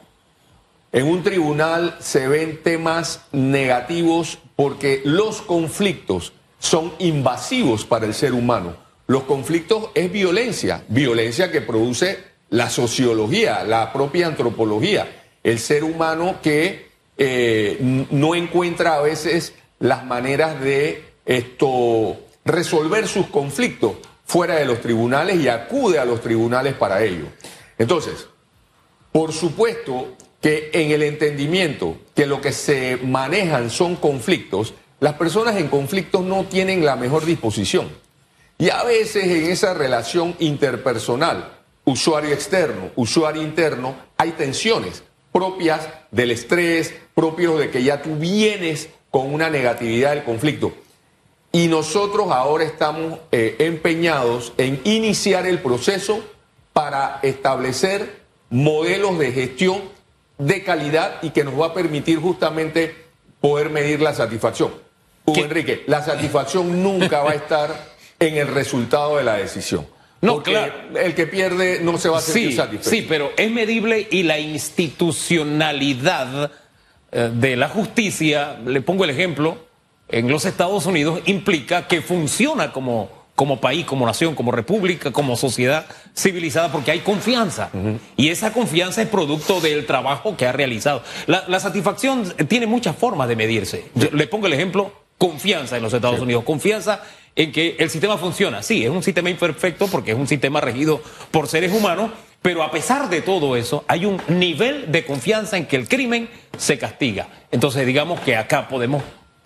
En 0.92 1.06
un 1.06 1.22
tribunal 1.22 1.96
se 1.98 2.28
ven 2.28 2.62
temas 2.62 3.22
negativos 3.32 4.38
porque 4.56 5.02
los 5.04 5.42
conflictos 5.42 6.32
son 6.58 6.92
invasivos 6.98 7.84
para 7.84 8.06
el 8.06 8.14
ser 8.14 8.32
humano. 8.32 8.74
Los 9.06 9.24
conflictos 9.24 9.90
es 9.94 10.10
violencia, 10.10 10.82
violencia 10.88 11.52
que 11.52 11.60
produce 11.60 12.18
la 12.50 12.70
sociología, 12.70 13.62
la 13.64 13.92
propia 13.92 14.26
antropología, 14.26 15.06
el 15.44 15.58
ser 15.58 15.84
humano 15.84 16.40
que 16.42 16.88
eh, 17.18 18.06
no 18.10 18.34
encuentra 18.34 18.96
a 18.96 19.02
veces 19.02 19.54
las 19.78 20.04
maneras 20.04 20.60
de 20.60 21.04
esto, 21.24 22.16
resolver 22.44 23.06
sus 23.06 23.26
conflictos 23.26 23.96
fuera 24.24 24.56
de 24.56 24.64
los 24.64 24.80
tribunales 24.80 25.36
y 25.36 25.48
acude 25.48 25.98
a 25.98 26.04
los 26.04 26.20
tribunales 26.20 26.74
para 26.74 27.02
ello. 27.02 27.26
Entonces, 27.78 28.26
por 29.12 29.32
supuesto 29.32 30.16
que 30.46 30.70
en 30.74 30.92
el 30.92 31.02
entendimiento 31.02 31.96
que 32.14 32.24
lo 32.24 32.40
que 32.40 32.52
se 32.52 32.98
manejan 32.98 33.68
son 33.68 33.96
conflictos, 33.96 34.74
las 35.00 35.14
personas 35.14 35.56
en 35.56 35.66
conflictos 35.66 36.22
no 36.22 36.44
tienen 36.44 36.84
la 36.84 36.94
mejor 36.94 37.24
disposición. 37.24 37.88
Y 38.56 38.70
a 38.70 38.84
veces 38.84 39.24
en 39.24 39.50
esa 39.50 39.74
relación 39.74 40.36
interpersonal, 40.38 41.52
usuario 41.84 42.32
externo, 42.32 42.90
usuario 42.94 43.42
interno, 43.42 43.96
hay 44.16 44.30
tensiones 44.38 45.02
propias 45.32 45.88
del 46.12 46.30
estrés, 46.30 46.94
propios 47.12 47.58
de 47.58 47.70
que 47.70 47.82
ya 47.82 48.00
tú 48.00 48.14
vienes 48.14 48.88
con 49.10 49.34
una 49.34 49.50
negatividad 49.50 50.10
del 50.10 50.22
conflicto. 50.22 50.72
Y 51.50 51.66
nosotros 51.66 52.30
ahora 52.30 52.62
estamos 52.62 53.18
eh, 53.32 53.56
empeñados 53.58 54.52
en 54.58 54.80
iniciar 54.84 55.44
el 55.44 55.58
proceso 55.58 56.20
para 56.72 57.18
establecer 57.24 58.22
modelos 58.48 59.18
de 59.18 59.32
gestión 59.32 59.95
de 60.38 60.62
calidad 60.62 61.18
y 61.22 61.30
que 61.30 61.44
nos 61.44 61.58
va 61.58 61.66
a 61.66 61.74
permitir 61.74 62.18
justamente 62.18 63.06
poder 63.40 63.70
medir 63.70 64.00
la 64.00 64.14
satisfacción. 64.14 64.70
Hugo 65.24 65.44
Enrique, 65.44 65.84
la 65.86 66.02
satisfacción 66.02 66.82
nunca 66.82 67.22
va 67.22 67.32
a 67.32 67.34
estar 67.34 67.96
en 68.18 68.36
el 68.36 68.48
resultado 68.48 69.16
de 69.16 69.24
la 69.24 69.34
decisión. 69.34 69.86
No, 70.20 70.42
claro. 70.42 70.72
El 70.98 71.14
que 71.14 71.26
pierde 71.26 71.80
no 71.82 71.98
se 71.98 72.08
va 72.08 72.18
a 72.18 72.20
sentir 72.20 72.50
sí, 72.50 72.56
satisfecho. 72.56 72.90
Sí, 72.90 73.06
pero 73.08 73.32
es 73.36 73.50
medible 73.50 74.06
y 74.10 74.22
la 74.22 74.38
institucionalidad 74.38 76.52
eh, 77.12 77.30
de 77.32 77.56
la 77.56 77.68
justicia, 77.68 78.58
le 78.64 78.80
pongo 78.80 79.04
el 79.04 79.10
ejemplo, 79.10 79.58
en 80.08 80.28
los 80.28 80.44
Estados 80.44 80.86
Unidos 80.86 81.20
implica 81.26 81.88
que 81.88 82.00
funciona 82.00 82.72
como, 82.72 83.10
como 83.36 83.60
país, 83.60 83.84
como 83.84 84.06
nación, 84.06 84.34
como 84.34 84.50
república, 84.50 85.12
como 85.12 85.36
sociedad 85.36 85.86
civilizada, 86.16 86.72
porque 86.72 86.90
hay 86.90 87.00
confianza. 87.00 87.70
Y 88.16 88.30
esa 88.30 88.52
confianza 88.52 89.02
es 89.02 89.08
producto 89.08 89.60
del 89.60 89.86
trabajo 89.86 90.36
que 90.36 90.46
ha 90.46 90.52
realizado. 90.52 91.02
La, 91.26 91.60
satisfacción 91.60 92.34
tiene 92.48 92.66
muchas 92.66 92.96
formas 92.96 93.28
de 93.28 93.36
medirse. 93.36 93.84
le 93.94 94.26
pongo 94.26 94.46
el 94.46 94.54
ejemplo, 94.54 94.90
confianza 95.18 95.76
en 95.76 95.82
los 95.82 95.92
Estados 95.92 96.20
Unidos, 96.20 96.44
confianza 96.44 97.02
en 97.36 97.52
que 97.52 97.76
el 97.78 97.90
sistema 97.90 98.16
funciona. 98.16 98.62
Sí, 98.62 98.84
es 98.84 98.90
un 98.90 99.02
sistema 99.02 99.28
imperfecto 99.28 99.86
porque 99.86 100.12
es 100.12 100.16
un 100.16 100.26
sistema 100.26 100.60
regido 100.60 101.02
por 101.30 101.46
seres 101.46 101.72
humanos, 101.72 102.10
pero 102.40 102.62
a 102.62 102.70
pesar 102.70 103.10
de 103.10 103.20
todo 103.20 103.54
eso, 103.56 103.84
hay 103.86 104.06
un 104.06 104.20
nivel 104.28 104.90
de 104.90 105.04
confianza 105.04 105.58
en 105.58 105.66
que 105.66 105.76
el 105.76 105.88
crimen 105.88 106.30
se 106.56 106.78
castiga. 106.78 107.28
Entonces, 107.50 107.86
digamos 107.86 108.20
que 108.20 108.36
acá 108.36 108.68
podemos 108.68 109.02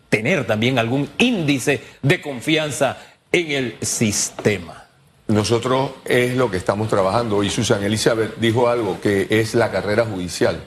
tener 0.09 0.44
también 0.46 0.79
algún 0.79 1.09
índice 1.18 1.81
de 2.03 2.20
confianza 2.20 2.98
en 3.33 3.51
el 3.51 3.77
sistema. 3.83 4.87
Nosotros 5.29 5.93
es 6.05 6.37
lo 6.37 6.51
que 6.51 6.57
estamos 6.57 6.88
trabajando 6.88 7.43
y 7.45 7.51
Susan 7.51 7.83
Elizabeth 7.83 8.37
dijo 8.38 8.69
algo 8.69 9.01
que 9.01 9.29
es 9.31 9.55
la 9.55 9.71
carrera 9.71 10.05
judicial. 10.05 10.61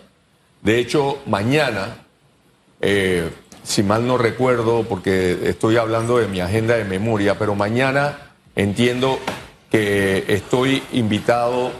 De 0.62 0.80
hecho, 0.80 1.20
mañana, 1.26 1.98
eh, 2.80 3.30
si 3.64 3.84
mal 3.84 4.08
no 4.08 4.18
recuerdo, 4.18 4.84
porque 4.84 5.50
estoy 5.50 5.76
hablando 5.76 6.18
de 6.18 6.28
mi 6.28 6.40
agenda 6.40 6.78
de 6.78 6.86
memoria, 6.86 7.38
pero 7.38 7.56
mañana 7.56 8.32
entiendo 8.56 9.20
que 9.70 10.24
estoy 10.30 10.82
invitado 10.94 11.72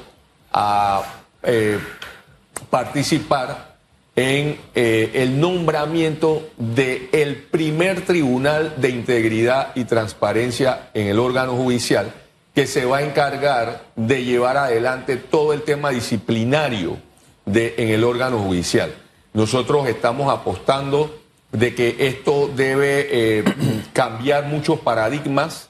a 0.52 1.04
eh, 1.44 1.80
participar 2.70 3.73
en 4.16 4.60
eh, 4.76 5.12
el 5.16 5.40
nombramiento 5.40 6.50
del 6.58 7.10
el 7.12 7.36
primer 7.38 8.02
tribunal 8.02 8.76
de 8.78 8.90
integridad 8.90 9.72
y 9.76 9.86
transparencia 9.86 10.90
en 10.94 11.08
el 11.08 11.20
órgano 11.20 11.56
judicial 11.56 12.14
que 12.54 12.68
se 12.68 12.86
va 12.86 12.98
a 12.98 13.02
encargar 13.02 13.86
de 13.96 14.24
llevar 14.24 14.58
adelante 14.58 15.18
todo 15.18 15.54
el 15.54 15.64
tema 15.64 15.90
disciplinario 15.90 16.98
de, 17.46 17.74
en 17.78 17.90
el 17.90 18.04
órgano 18.04 18.38
judicial. 18.40 18.94
Nosotros 19.34 19.88
estamos 19.88 20.32
apostando 20.32 21.20
de 21.52 21.74
que 21.74 21.96
esto 22.00 22.52
debe 22.56 23.08
eh, 23.10 23.44
cambiar 23.94 24.46
muchos 24.46 24.80
paradigmas 24.80 25.70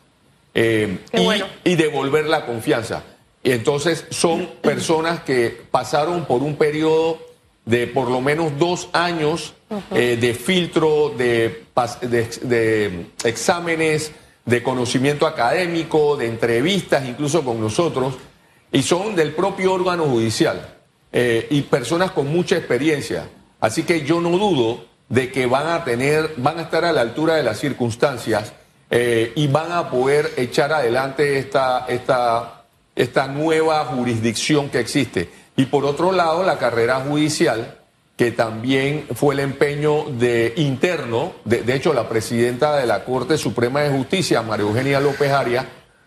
eh, 0.53 0.99
y, 1.13 1.71
y 1.71 1.75
devolver 1.75 2.25
la 2.25 2.45
confianza. 2.45 3.03
Y 3.41 3.51
entonces 3.51 4.05
son 4.09 4.49
personas 4.61 5.21
que 5.21 5.61
pasaron 5.71 6.25
por 6.25 6.43
un 6.43 6.57
periodo 6.57 7.32
de 7.65 7.87
por 7.87 8.09
lo 8.09 8.21
menos 8.21 8.57
dos 8.57 8.89
años 8.93 9.53
eh, 9.91 10.17
de 10.19 10.33
filtro, 10.33 11.13
de, 11.17 11.65
de, 12.01 12.27
de 12.41 13.05
exámenes, 13.23 14.11
de 14.45 14.61
conocimiento 14.61 15.25
académico, 15.25 16.17
de 16.17 16.27
entrevistas 16.27 17.07
incluso 17.07 17.43
con 17.43 17.59
nosotros, 17.61 18.15
y 18.71 18.81
son 18.81 19.15
del 19.15 19.33
propio 19.33 19.73
órgano 19.73 20.05
judicial 20.05 20.75
eh, 21.11 21.47
y 21.49 21.61
personas 21.61 22.11
con 22.11 22.27
mucha 22.27 22.57
experiencia. 22.57 23.29
Así 23.59 23.83
que 23.83 24.03
yo 24.03 24.19
no 24.19 24.31
dudo 24.31 24.85
de 25.09 25.31
que 25.31 25.45
van 25.45 25.67
a 25.67 25.83
tener, 25.83 26.33
van 26.37 26.59
a 26.59 26.63
estar 26.63 26.83
a 26.83 26.91
la 26.91 27.01
altura 27.01 27.35
de 27.35 27.43
las 27.43 27.59
circunstancias 27.59 28.51
eh, 28.89 29.31
y 29.35 29.47
van 29.47 29.71
a 29.71 29.89
poder 29.89 30.31
echar 30.37 30.73
adelante 30.73 31.37
esta, 31.37 31.85
esta, 31.87 32.65
esta 32.95 33.27
nueva 33.27 33.85
jurisdicción 33.85 34.69
que 34.69 34.79
existe. 34.79 35.29
Y 35.55 35.65
por 35.65 35.85
otro 35.85 36.11
lado, 36.11 36.43
la 36.43 36.57
carrera 36.57 37.01
judicial, 37.01 37.79
que 38.15 38.31
también 38.31 39.05
fue 39.13 39.35
el 39.35 39.39
empeño 39.39 40.05
de 40.05 40.53
interno, 40.57 41.33
de, 41.45 41.63
hecho 41.75 41.93
la 41.93 42.09
presidenta 42.09 42.75
de 42.77 42.85
la 42.85 43.03
Corte 43.03 43.37
Suprema 43.37 43.81
de 43.81 43.89
Justicia, 43.89 44.41
María 44.41 44.65
Eugenia 44.65 44.99
López 44.99 45.31
Arias, 45.31 45.65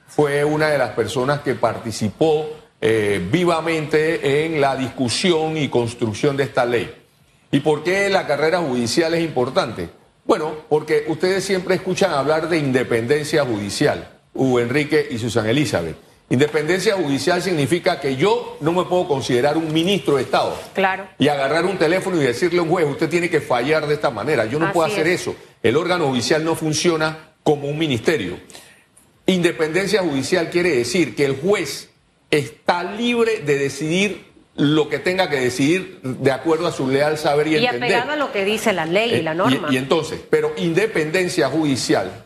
fue 0.09 0.45
una 0.45 0.69
de 0.69 0.79
las 0.79 0.91
personas 0.91 1.41
que 1.41 1.55
participó 1.55 2.49
eh, 2.81 3.25
vivamente 3.31 4.45
en 4.45 4.61
la 4.61 4.77
discusión 4.77 5.57
y 5.57 5.69
construcción 5.69 6.37
de 6.37 6.45
esta 6.45 6.65
ley. 6.65 6.93
¿Y 7.51 7.61
por 7.61 7.83
qué 7.83 8.09
la 8.09 8.27
carrera 8.27 8.61
judicial 8.61 9.15
es 9.15 9.25
importante? 9.25 9.89
Bueno, 10.25 10.53
porque 10.69 11.05
ustedes 11.09 11.45
siempre 11.45 11.77
escuchan 11.77 12.13
hablar 12.13 12.49
de 12.49 12.59
independencia 12.59 13.45
judicial, 13.45 14.09
Hugo 14.35 14.61
Enrique 14.61 15.07
y 15.09 15.19
Susana 15.19 15.51
Elizabeth. 15.51 15.97
Independencia 16.29 16.97
judicial 16.97 17.41
significa 17.41 18.01
que 18.01 18.17
yo 18.17 18.59
no 18.61 18.73
me 18.73 18.85
puedo 18.85 19.07
considerar 19.07 19.57
un 19.57 19.73
ministro 19.73 20.17
de 20.17 20.23
Estado. 20.23 20.59
Claro. 20.75 21.07
Y 21.19 21.29
agarrar 21.29 21.65
un 21.65 21.79
teléfono 21.79 22.21
y 22.21 22.25
decirle 22.25 22.59
a 22.59 22.63
un 22.63 22.69
juez, 22.69 22.85
usted 22.85 23.09
tiene 23.09 23.31
que 23.31 23.41
fallar 23.41 23.87
de 23.87 23.95
esta 23.95 24.11
manera. 24.11 24.45
Yo 24.45 24.59
no 24.59 24.73
puedo 24.73 24.87
hacer 24.87 25.07
eso. 25.07 25.37
El 25.63 25.77
órgano 25.77 26.09
judicial 26.09 26.45
no 26.45 26.57
funciona 26.57 27.35
como 27.45 27.69
un 27.69 27.79
ministerio. 27.79 28.41
Independencia 29.27 30.03
judicial 30.03 30.51
quiere 30.51 30.71
decir 30.71 31.15
que 31.15 31.25
el 31.25 31.37
juez 31.37 31.91
está 32.31 32.83
libre 32.83 33.43
de 33.47 33.59
decidir 33.59 34.27
lo 34.57 34.89
que 34.89 34.99
tenga 34.99 35.31
que 35.31 35.37
decidir 35.37 36.01
de 36.03 36.33
acuerdo 36.33 36.67
a 36.67 36.73
su 36.73 36.89
leal 36.89 37.19
saber 37.19 37.47
y, 37.47 37.51
y 37.53 37.57
entender. 37.67 37.91
Y 37.91 37.93
apegado 37.93 38.13
a 38.13 38.17
lo 38.17 38.33
que 38.33 38.45
dice 38.45 38.73
la 38.73 38.87
ley 38.87 39.15
y 39.15 39.23
la 39.23 39.33
eh, 39.33 39.37
norma. 39.37 39.69
y 39.71 39.77
entonces, 39.77 40.19
pero 40.29 40.55
independencia 40.57 41.49
judicial 41.49 42.26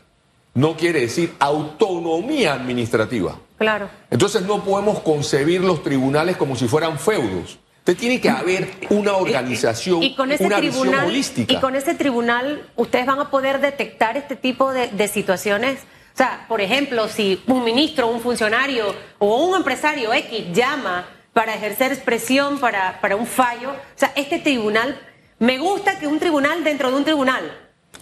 no 0.55 0.77
quiere 0.77 1.01
decir 1.01 1.35
autonomía 1.39 2.55
administrativa. 2.55 3.39
Claro. 3.59 3.91
Entonces 4.11 4.43
no 4.43 4.65
podemos 4.65 5.01
concebir 5.01 5.61
los 5.61 5.83
tribunales 5.83 6.37
como 6.37 6.57
si 6.57 6.67
fueran 6.67 6.99
feudos. 6.99 7.59
Usted 7.79 7.97
tiene 7.97 8.21
que 8.21 8.29
haber 8.29 8.71
una 8.91 9.15
organización, 9.15 10.03
y, 10.03 10.15
con 10.15 10.31
una 10.39 10.61
visión 10.61 10.95
holística. 10.95 11.53
Y 11.53 11.61
con 11.61 11.77
ese 11.77 11.95
tribunal 11.95 12.69
ustedes 12.77 13.07
van 13.07 13.21
a 13.21 13.31
poder 13.31 13.61
detectar 13.61 14.17
este 14.17 14.37
tipo 14.37 14.73
de, 14.73 15.09
situaciones. 15.09 15.81
O 16.15 16.17
sea, 16.17 16.45
por 16.49 16.61
ejemplo, 16.61 17.09
si 17.09 17.43
un 17.47 17.65
ministro, 17.65 18.09
un 18.09 18.21
funcionario 18.21 18.95
o 19.19 19.47
un 19.47 19.57
empresario 19.57 20.13
X 20.13 20.53
llama 20.53 21.07
para 21.33 21.55
ejercer 21.55 21.93
expresión 21.93 22.59
para, 22.59 23.01
para 23.01 23.17
un 23.17 23.27
fallo, 23.27 23.71
o 23.71 23.99
sea, 23.99 24.13
este 24.15 24.39
tribunal, 24.41 25.01
me 25.39 25.59
gusta 25.59 25.99
que 25.99 26.07
un 26.07 26.19
tribunal 26.19 26.63
dentro 26.63 26.91
de 26.91 26.97
un 26.97 27.05
tribunal. 27.05 27.51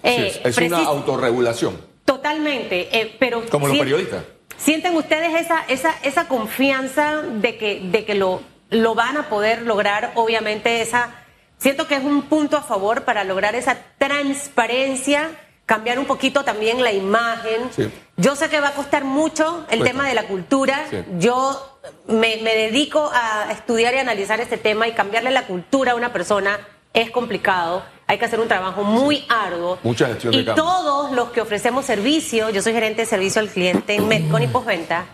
Eh, 0.02 0.40
es 0.44 0.58
una 0.58 0.78
autorregulación. 0.78 1.87
Totalmente, 2.08 2.88
eh, 2.98 3.14
pero... 3.18 3.44
Como 3.50 3.68
los 3.68 3.76
periodistas. 3.76 4.24
¿Sienten 4.56 4.96
ustedes 4.96 5.38
esa, 5.38 5.62
esa, 5.68 5.94
esa 6.02 6.26
confianza 6.26 7.20
de 7.20 7.58
que, 7.58 7.80
de 7.80 8.06
que 8.06 8.14
lo, 8.14 8.40
lo 8.70 8.94
van 8.94 9.18
a 9.18 9.28
poder 9.28 9.60
lograr? 9.60 10.12
Obviamente 10.14 10.80
esa... 10.80 11.10
Siento 11.58 11.86
que 11.86 11.96
es 11.96 12.02
un 12.02 12.22
punto 12.22 12.56
a 12.56 12.62
favor 12.62 13.04
para 13.04 13.24
lograr 13.24 13.54
esa 13.56 13.76
transparencia, 13.98 15.32
cambiar 15.66 15.98
un 15.98 16.06
poquito 16.06 16.44
también 16.44 16.82
la 16.82 16.92
imagen. 16.92 17.68
Yo 18.16 18.36
sé 18.36 18.48
que 18.48 18.58
va 18.58 18.68
a 18.68 18.74
costar 18.74 19.04
mucho 19.04 19.66
el 19.68 19.84
tema 19.84 20.08
de 20.08 20.14
la 20.14 20.22
cultura. 20.22 20.86
Yo 21.18 21.78
me, 22.06 22.38
me, 22.38 22.54
dedico 22.54 23.10
a 23.12 23.52
estudiar 23.52 23.92
y 23.92 23.98
analizar 23.98 24.40
este 24.40 24.56
tema 24.56 24.88
y 24.88 24.92
cambiarle 24.92 25.30
la 25.30 25.46
cultura 25.46 25.92
a 25.92 25.94
una 25.94 26.10
persona 26.10 26.58
es 26.92 27.10
complicado 27.10 27.82
hay 28.08 28.16
que 28.18 28.24
hacer 28.24 28.40
un 28.40 28.48
trabajo 28.48 28.82
muy 28.84 29.24
arduo. 29.28 29.78
Mucha 29.82 30.06
gestión 30.06 30.32
y 30.32 30.42
todos 30.42 31.12
los 31.12 31.28
que 31.28 31.42
ofrecemos 31.42 31.84
servicio, 31.84 32.48
yo 32.48 32.62
soy 32.62 32.72
gerente 32.72 33.02
de 33.02 33.06
servicio 33.06 33.40
al 33.42 33.50
cliente 33.50 33.94
en 33.94 34.08
Medcon 34.08 34.42
y 34.42 34.46
postventa, 34.46 35.04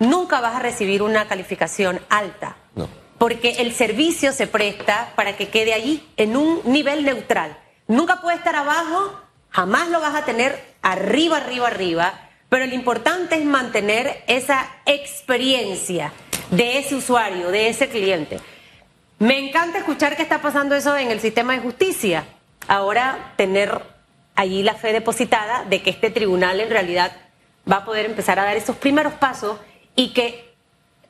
nunca 0.00 0.40
vas 0.40 0.56
a 0.56 0.58
recibir 0.58 1.00
una 1.00 1.28
calificación 1.28 2.00
alta. 2.08 2.56
No. 2.74 2.88
Porque 3.18 3.52
el 3.58 3.72
servicio 3.72 4.32
se 4.32 4.48
presta 4.48 5.12
para 5.14 5.36
que 5.36 5.48
quede 5.48 5.74
allí 5.74 6.04
en 6.16 6.36
un 6.36 6.60
nivel 6.64 7.04
neutral. 7.04 7.56
Nunca 7.86 8.20
puede 8.20 8.36
estar 8.36 8.56
abajo, 8.56 9.14
jamás 9.50 9.88
lo 9.88 10.00
vas 10.00 10.16
a 10.16 10.24
tener 10.24 10.60
arriba, 10.82 11.36
arriba, 11.36 11.68
arriba. 11.68 12.30
Pero 12.48 12.66
lo 12.66 12.74
importante 12.74 13.36
es 13.36 13.44
mantener 13.44 14.24
esa 14.26 14.68
experiencia 14.86 16.12
de 16.50 16.78
ese 16.78 16.96
usuario, 16.96 17.52
de 17.52 17.68
ese 17.68 17.88
cliente. 17.88 18.40
Me 19.20 19.38
encanta 19.38 19.76
escuchar 19.76 20.16
que 20.16 20.22
está 20.22 20.40
pasando 20.40 20.74
eso 20.74 20.96
en 20.96 21.10
el 21.10 21.20
sistema 21.20 21.52
de 21.52 21.58
justicia. 21.58 22.24
Ahora 22.66 23.34
tener 23.36 23.82
allí 24.34 24.62
la 24.62 24.72
fe 24.72 24.94
depositada 24.94 25.64
de 25.64 25.82
que 25.82 25.90
este 25.90 26.08
tribunal 26.08 26.58
en 26.58 26.70
realidad 26.70 27.12
va 27.70 27.76
a 27.76 27.84
poder 27.84 28.06
empezar 28.06 28.38
a 28.38 28.44
dar 28.44 28.56
esos 28.56 28.76
primeros 28.76 29.12
pasos 29.12 29.58
y 29.94 30.14
que 30.14 30.54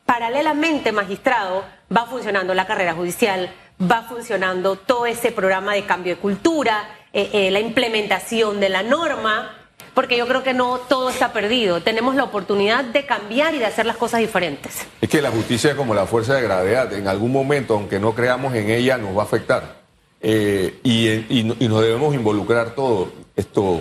paralelamente, 0.06 0.90
magistrado, 0.90 1.64
va 1.96 2.06
funcionando 2.06 2.52
la 2.52 2.66
carrera 2.66 2.94
judicial, 2.94 3.48
va 3.80 4.02
funcionando 4.02 4.74
todo 4.74 5.06
ese 5.06 5.30
programa 5.30 5.74
de 5.74 5.84
cambio 5.86 6.16
de 6.16 6.20
cultura, 6.20 6.88
eh, 7.12 7.30
eh, 7.32 7.50
la 7.52 7.60
implementación 7.60 8.58
de 8.58 8.70
la 8.70 8.82
norma, 8.82 9.56
porque 9.94 10.16
yo 10.16 10.26
creo 10.26 10.42
que 10.42 10.54
no 10.54 10.78
todo 10.78 11.10
está 11.10 11.32
perdido. 11.32 11.82
Tenemos 11.82 12.14
la 12.14 12.24
oportunidad 12.24 12.84
de 12.84 13.06
cambiar 13.06 13.54
y 13.54 13.58
de 13.58 13.66
hacer 13.66 13.86
las 13.86 13.96
cosas 13.96 14.20
diferentes. 14.20 14.86
Es 15.00 15.08
que 15.08 15.20
la 15.20 15.30
justicia 15.30 15.70
es 15.70 15.76
como 15.76 15.94
la 15.94 16.06
fuerza 16.06 16.34
de 16.34 16.42
gravedad. 16.42 16.92
En 16.92 17.08
algún 17.08 17.32
momento, 17.32 17.74
aunque 17.74 17.98
no 17.98 18.14
creamos 18.14 18.54
en 18.54 18.70
ella, 18.70 18.96
nos 18.96 19.16
va 19.16 19.22
a 19.22 19.24
afectar. 19.24 19.80
Eh, 20.22 20.78
y, 20.84 21.42
nos 21.68 21.82
debemos 21.82 22.14
involucrar 22.14 22.74
todo 22.74 23.10
esto. 23.36 23.80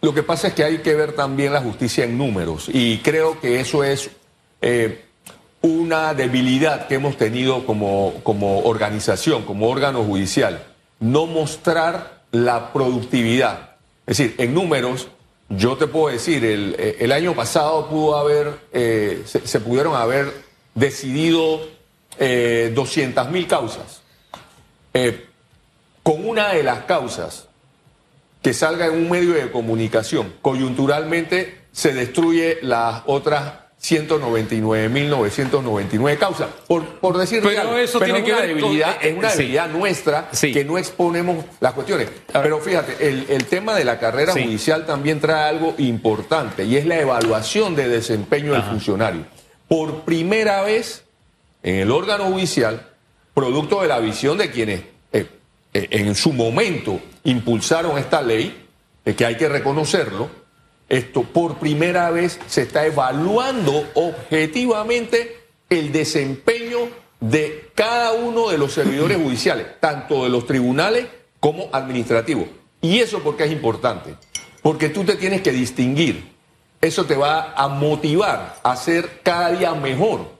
lo, 0.00 0.14
que 0.14 0.22
pasa 0.22 0.48
es 0.48 0.54
que 0.54 0.64
hay 0.64 0.78
que 0.78 0.94
ver 0.94 1.12
también 1.12 1.52
la 1.52 1.60
justicia 1.60 2.04
en 2.04 2.18
números 2.18 2.68
y 2.70 2.98
creo 2.98 3.40
que 3.40 3.60
eso 3.60 3.82
es 3.82 4.10
eh, 4.60 5.04
una 5.62 6.12
debilidad 6.12 6.86
que 6.86 6.96
hemos 6.96 7.16
tenido 7.16 7.64
como, 7.64 8.12
como 8.22 8.60
organización, 8.60 9.44
como 9.44 9.70
órgano 9.70 10.04
judicial, 10.04 10.62
no 11.00 11.24
mostrar 11.24 12.13
la 12.34 12.72
productividad. 12.72 13.76
Es 14.06 14.18
decir, 14.18 14.34
en 14.38 14.52
números, 14.52 15.08
yo 15.48 15.76
te 15.76 15.86
puedo 15.86 16.12
decir, 16.12 16.44
el, 16.44 16.76
el 16.98 17.12
año 17.12 17.34
pasado 17.34 17.88
pudo 17.88 18.16
haber, 18.16 18.58
eh, 18.72 19.22
se 19.24 19.60
pudieron 19.60 19.94
haber 19.94 20.32
decidido 20.74 21.60
eh, 22.18 22.72
200 22.74 23.30
mil 23.30 23.46
causas. 23.46 24.02
Eh, 24.92 25.26
con 26.02 26.26
una 26.28 26.52
de 26.52 26.62
las 26.62 26.84
causas 26.84 27.48
que 28.42 28.52
salga 28.52 28.86
en 28.86 28.94
un 28.94 29.10
medio 29.10 29.32
de 29.34 29.50
comunicación, 29.50 30.34
coyunturalmente 30.42 31.62
se 31.72 31.94
destruye 31.94 32.58
las 32.62 33.02
otras 33.06 33.63
199.999 33.84 36.16
causas. 36.16 36.48
Por, 36.66 36.86
por 37.00 37.18
decir 37.18 37.42
pero 37.42 37.76
eso 37.76 38.00
tiene 38.00 38.24
que 38.24 38.32
ver 38.32 38.46
debilidad, 38.48 38.96
es 39.02 39.14
una 39.14 39.30
debilidad 39.30 39.68
nuestra 39.68 40.30
que 40.40 40.64
no 40.64 40.78
exponemos 40.78 41.44
las 41.60 41.74
cuestiones. 41.74 42.08
Pero 42.32 42.60
fíjate, 42.60 43.06
el, 43.06 43.44
tema 43.44 43.76
de 43.76 43.84
la 43.84 43.98
carrera 43.98 44.32
judicial 44.32 44.86
también 44.86 45.20
trae 45.20 45.50
algo 45.50 45.74
importante 45.76 46.64
y 46.64 46.76
es 46.76 46.86
la 46.86 46.98
evaluación 46.98 47.76
de 47.76 47.86
desempeño 47.88 48.54
del 48.54 48.62
funcionario. 48.62 49.26
Por 49.68 50.04
primera 50.04 50.62
vez 50.62 51.04
en 51.62 51.74
el 51.76 51.90
órgano 51.90 52.24
judicial, 52.24 52.88
producto 53.34 53.82
de 53.82 53.88
la 53.88 53.98
visión 53.98 54.38
de 54.38 54.50
quienes 54.50 54.80
eh, 55.12 55.26
eh, 55.74 55.88
en 55.90 56.14
su 56.14 56.32
momento 56.32 57.02
impulsaron 57.24 57.98
esta 57.98 58.22
ley, 58.22 58.66
de 59.04 59.14
que 59.14 59.26
hay 59.26 59.36
que 59.36 59.50
reconocerlo, 59.50 60.30
esto 60.96 61.22
por 61.22 61.58
primera 61.58 62.10
vez 62.10 62.38
se 62.46 62.62
está 62.62 62.86
evaluando 62.86 63.88
objetivamente 63.94 65.38
el 65.68 65.92
desempeño 65.92 66.88
de 67.20 67.70
cada 67.74 68.12
uno 68.12 68.50
de 68.50 68.58
los 68.58 68.72
servidores 68.72 69.16
judiciales, 69.16 69.66
tanto 69.80 70.24
de 70.24 70.30
los 70.30 70.46
tribunales 70.46 71.06
como 71.40 71.68
administrativos. 71.72 72.46
¿Y 72.80 73.00
eso 73.00 73.20
porque 73.20 73.44
es 73.44 73.52
importante? 73.52 74.14
Porque 74.62 74.88
tú 74.88 75.04
te 75.04 75.16
tienes 75.16 75.40
que 75.40 75.52
distinguir. 75.52 76.32
Eso 76.80 77.06
te 77.06 77.16
va 77.16 77.54
a 77.54 77.68
motivar 77.68 78.60
a 78.62 78.76
ser 78.76 79.20
cada 79.22 79.50
día 79.52 79.74
mejor. 79.74 80.34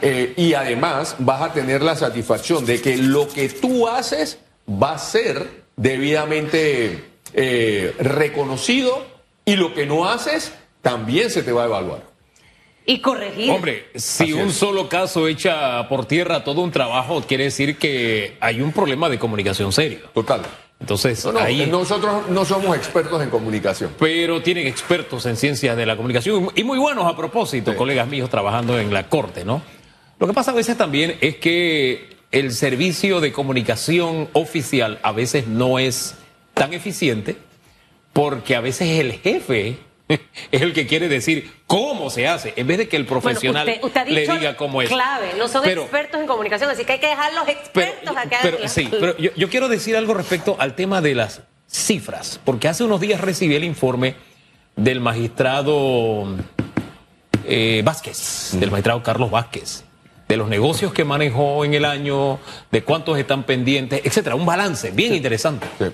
Eh, 0.00 0.32
y 0.36 0.54
además 0.54 1.16
vas 1.18 1.42
a 1.42 1.52
tener 1.52 1.82
la 1.82 1.96
satisfacción 1.96 2.64
de 2.64 2.80
que 2.80 2.96
lo 2.96 3.26
que 3.28 3.48
tú 3.48 3.88
haces 3.88 4.38
va 4.70 4.92
a 4.92 4.98
ser 4.98 5.64
debidamente 5.76 7.04
eh, 7.34 7.94
reconocido 7.98 9.17
y 9.50 9.56
lo 9.56 9.74
que 9.74 9.86
no 9.86 10.08
haces 10.08 10.52
también 10.82 11.30
se 11.30 11.42
te 11.42 11.52
va 11.52 11.62
a 11.62 11.66
evaluar. 11.66 12.02
y 12.86 13.00
corregir. 13.00 13.50
Hombre, 13.50 13.88
si 13.96 14.24
Así 14.24 14.32
un 14.32 14.48
es. 14.48 14.54
solo 14.54 14.88
caso 14.88 15.28
echa 15.28 15.86
por 15.88 16.06
tierra 16.06 16.42
todo 16.42 16.62
un 16.62 16.70
trabajo, 16.70 17.20
quiere 17.22 17.44
decir 17.44 17.76
que 17.76 18.36
hay 18.40 18.62
un 18.62 18.72
problema 18.72 19.10
de 19.10 19.18
comunicación 19.18 19.72
serio. 19.72 20.00
Total. 20.14 20.40
Entonces, 20.80 21.22
No, 21.24 21.32
no, 21.32 21.40
ahí... 21.40 21.66
nosotros 21.66 22.28
no 22.30 22.44
somos 22.46 22.74
expertos 22.76 23.22
en 23.22 23.28
comunicación. 23.30 23.90
pero 23.98 24.40
tienen 24.42 24.66
expertos 24.66 25.26
en 25.26 25.36
ciencias 25.36 25.76
de 25.76 25.84
la 25.84 25.96
comunicación 25.96 26.50
y 26.54 26.64
muy 26.64 26.78
buenos 26.78 27.04
a 27.04 27.14
propósito, 27.16 27.72
Sí. 27.72 27.76
colegas 27.76 28.06
míos 28.08 28.30
trabajando 28.30 28.78
en 28.78 28.90
la 28.94 29.08
corte, 29.08 29.44
¿no? 29.44 29.60
Lo 30.18 30.26
que 30.26 30.32
pasa 30.32 30.52
a 30.52 30.54
veces 30.54 30.76
también 30.78 31.16
es 31.20 31.36
que 31.36 32.16
el 32.32 32.52
servicio 32.52 33.20
de 33.20 33.32
comunicación 33.32 34.28
oficial 34.32 34.98
a 35.02 35.12
veces 35.12 35.46
no 35.46 35.78
es 35.78 36.14
tan 36.54 36.72
eficiente 36.72 37.36
porque 38.18 38.56
a 38.56 38.60
veces 38.60 38.98
el 38.98 39.12
jefe 39.12 39.78
es 40.08 40.62
el 40.62 40.72
que 40.72 40.88
quiere 40.88 41.08
decir 41.08 41.52
cómo 41.68 42.10
se 42.10 42.26
hace, 42.26 42.52
en 42.56 42.66
vez 42.66 42.78
de 42.78 42.88
que 42.88 42.96
el 42.96 43.04
Bueno, 43.04 43.20
profesional 43.20 43.68
usted, 43.68 43.84
usted 43.84 44.00
ha 44.00 44.04
le 44.06 44.20
diga 44.26 44.56
cómo 44.56 44.82
es. 44.82 44.88
clave, 44.88 45.34
no 45.38 45.46
son 45.46 45.62
Pero- 45.62 45.82
expertos 45.82 46.20
en 46.20 46.26
comunicación, 46.26 46.68
así 46.68 46.84
que 46.84 46.94
hay 46.94 46.98
que 46.98 47.06
dejar 47.06 47.32
los 47.34 47.44
pero, 47.44 47.58
expertos 47.60 48.16
a 48.16 48.28
que 48.28 48.34
hagan 48.34 48.50
pero- 48.56 48.68
sí, 48.68 48.88
pero 48.90 49.16
yo, 49.18 49.30
yo 49.36 49.48
quiero 49.48 49.68
decir 49.68 49.96
algo 49.96 50.14
respecto 50.14 50.56
al 50.58 50.74
tema 50.74 51.00
de 51.00 51.14
las 51.14 51.42
cifras, 51.70 52.40
porque 52.44 52.66
hace 52.66 52.82
unos 52.82 53.00
días 53.00 53.20
recibí 53.20 53.54
el 53.54 53.62
informe 53.62 54.16
del 54.74 55.00
magistrado 55.00 56.36
eh, 57.46 57.82
Vázquez, 57.84 58.50
del 58.58 58.72
magistrado 58.72 59.00
Carlos 59.04 59.30
Vázquez, 59.30 59.84
de 60.26 60.36
los 60.36 60.48
negocios 60.48 60.92
que 60.92 61.04
manejó 61.04 61.64
en 61.64 61.74
el 61.74 61.84
año, 61.84 62.40
de 62.72 62.82
cuántos 62.82 63.16
están 63.16 63.44
pendientes, 63.44 64.00
etcétera, 64.04 64.34
un 64.34 64.44
balance 64.46 64.90
bien 64.90 65.14
interesante. 65.14 65.66
Sí. 65.78 65.84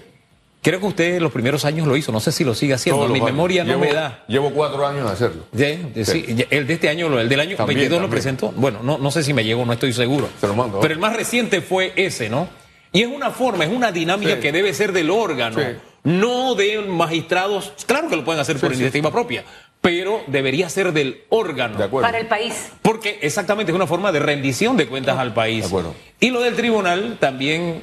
Creo 0.65 0.81
que 0.81 0.87
usted 0.87 1.21
los 1.21 1.31
primeros 1.31 1.65
años 1.67 1.87
lo 1.87 1.95
hizo, 1.95 2.11
no 2.11 2.21
sé 2.21 2.33
si 2.33 2.43
lo 2.43 2.55
sigue 2.55 2.73
haciendo, 2.75 3.01
Todos 3.03 3.11
mi 3.13 3.19
años. 3.19 3.27
memoria 3.33 3.65
no 3.65 3.75
Llevo- 3.75 3.81
me 3.85 3.93
da. 3.93 4.25
Llevo 4.27 4.51
cuatro 4.51 4.87
años 4.87 5.05
de 5.07 5.13
hacerlo. 5.13 5.45
Sí, 5.55 5.79
sí, 5.95 6.05
Sí. 6.05 6.35
ya- 6.35 6.47
el 6.49 6.67
de 6.67 6.73
este 6.75 6.89
año, 6.89 7.09
lo- 7.11 7.21
el 7.21 7.29
del 7.29 7.39
año 7.41 7.55
También, 7.57 7.81
22 7.81 8.01
lo 8.03 8.09
presentó. 8.09 8.51
Bueno, 8.57 8.81
no, 8.83 8.97
no 8.97 9.11
sé 9.11 9.23
si 9.23 9.35
me 9.35 9.45
llegó, 9.45 9.65
no 9.67 9.75
estoy 9.75 9.93
seguro. 9.93 10.27
Se 10.41 10.47
lo 10.49 10.55
mando. 10.55 10.81
Pero 10.81 10.95
el 10.95 11.01
más 11.01 11.15
reciente 11.15 11.61
fue 11.61 11.93
ese, 11.97 12.31
¿no? 12.31 12.49
Y 12.93 13.03
es 13.03 13.09
una 13.09 13.31
forma, 13.31 13.65
es 13.65 13.71
una 13.71 13.93
dinámica 13.93 14.37
Sí. 14.37 14.41
que 14.41 14.53
debe 14.53 14.73
ser 14.73 14.93
del 14.93 15.11
órgano, 15.11 15.59
Sí. 15.61 15.67
no 16.05 16.55
de 16.55 16.79
magistrados. 16.81 17.73
Claro 17.87 18.09
que 18.09 18.17
lo 18.17 18.25
pueden 18.25 18.41
hacer 18.41 18.57
por 18.59 18.71
sí, 18.71 18.77
iniciativa 18.77 19.11
propia, 19.13 19.45
pero 19.83 20.23
debería 20.29 20.71
ser 20.71 20.93
del 20.95 21.25
órgano. 21.29 21.77
De 21.77 21.85
acuerdo. 21.85 22.07
para 22.09 22.19
el 22.19 22.27
país. 22.27 22.55
Porque 22.81 23.19
exactamente 23.21 23.71
es 23.71 23.77
una 23.77 23.87
forma 23.87 24.13
de 24.13 24.21
rendición 24.21 24.79
de 24.79 24.87
cuentas 24.87 25.19
al 25.19 25.35
país. 25.35 25.61
De 25.61 25.67
acuerdo. 25.67 25.95
Y 26.21 26.31
lo 26.31 26.41
del 26.41 26.55
tribunal 26.55 27.19
también, 27.21 27.83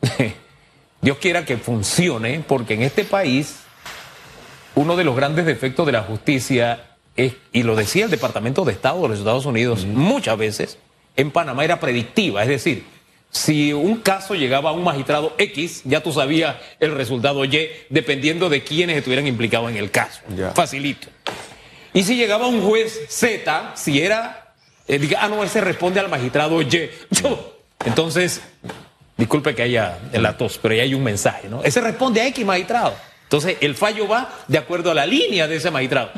Dios 1.02 1.18
quiera 1.18 1.44
que 1.44 1.56
funcione, 1.56 2.44
porque 2.46 2.74
en 2.74 2.82
este 2.82 3.04
país 3.04 3.56
uno 4.76 4.96
de 4.96 5.02
los 5.02 5.16
grandes 5.16 5.44
defectos 5.44 5.84
de 5.84 5.92
la 5.92 6.02
justicia 6.02 6.96
es, 7.16 7.34
y 7.52 7.64
lo 7.64 7.74
decía 7.76 8.04
el 8.04 8.10
Departamento 8.10 8.64
de 8.64 8.72
Estado 8.72 9.02
de 9.02 9.08
los 9.08 9.18
Estados 9.18 9.44
Unidos 9.44 9.84
muchas 9.84 10.38
veces, 10.38 10.78
en 11.16 11.32
Panamá 11.32 11.64
era 11.64 11.80
predictiva, 11.80 12.42
es 12.42 12.48
decir, 12.48 12.84
si 13.30 13.72
un 13.72 13.96
caso 13.96 14.34
llegaba 14.34 14.70
a 14.70 14.72
un 14.74 14.84
magistrado 14.84 15.34
X, 15.38 15.82
ya 15.84 16.02
tú 16.02 16.12
sabías 16.12 16.56
el 16.78 16.94
resultado 16.94 17.44
Y, 17.44 17.68
dependiendo 17.88 18.48
de 18.48 18.62
quiénes 18.62 18.98
estuvieran 18.98 19.26
implicados 19.26 19.70
en 19.70 19.78
el 19.78 19.90
caso. 19.90 20.20
Facilito. 20.54 21.08
Y 21.94 22.04
si 22.04 22.14
llegaba 22.14 22.46
un 22.46 22.62
juez 22.62 23.06
Z, 23.08 23.72
si 23.74 24.00
era, 24.00 24.54
eh, 24.86 24.98
diga, 24.98 25.18
ah, 25.22 25.28
no, 25.28 25.42
ese 25.42 25.60
responde 25.60 25.98
al 25.98 26.10
magistrado 26.10 26.60
Y. 26.62 26.68
Yo, 27.10 27.56
entonces, 27.86 28.42
disculpe 29.16 29.54
que 29.54 29.62
haya 29.62 29.98
la 30.12 30.36
tos, 30.36 30.58
pero 30.60 30.74
ya 30.74 30.82
hay 30.82 30.94
un 30.94 31.02
mensaje, 31.04 31.48
¿no? 31.48 31.62
Ese 31.64 31.80
responde 31.80 32.20
a 32.20 32.26
X 32.28 32.44
magistrado. 32.44 32.94
Entonces, 33.24 33.56
el 33.60 33.74
fallo 33.74 34.06
va 34.08 34.28
de 34.48 34.58
acuerdo 34.58 34.90
a 34.90 34.94
la 34.94 35.06
línea 35.06 35.48
de 35.48 35.56
ese 35.56 35.70
magistrado. 35.70 36.10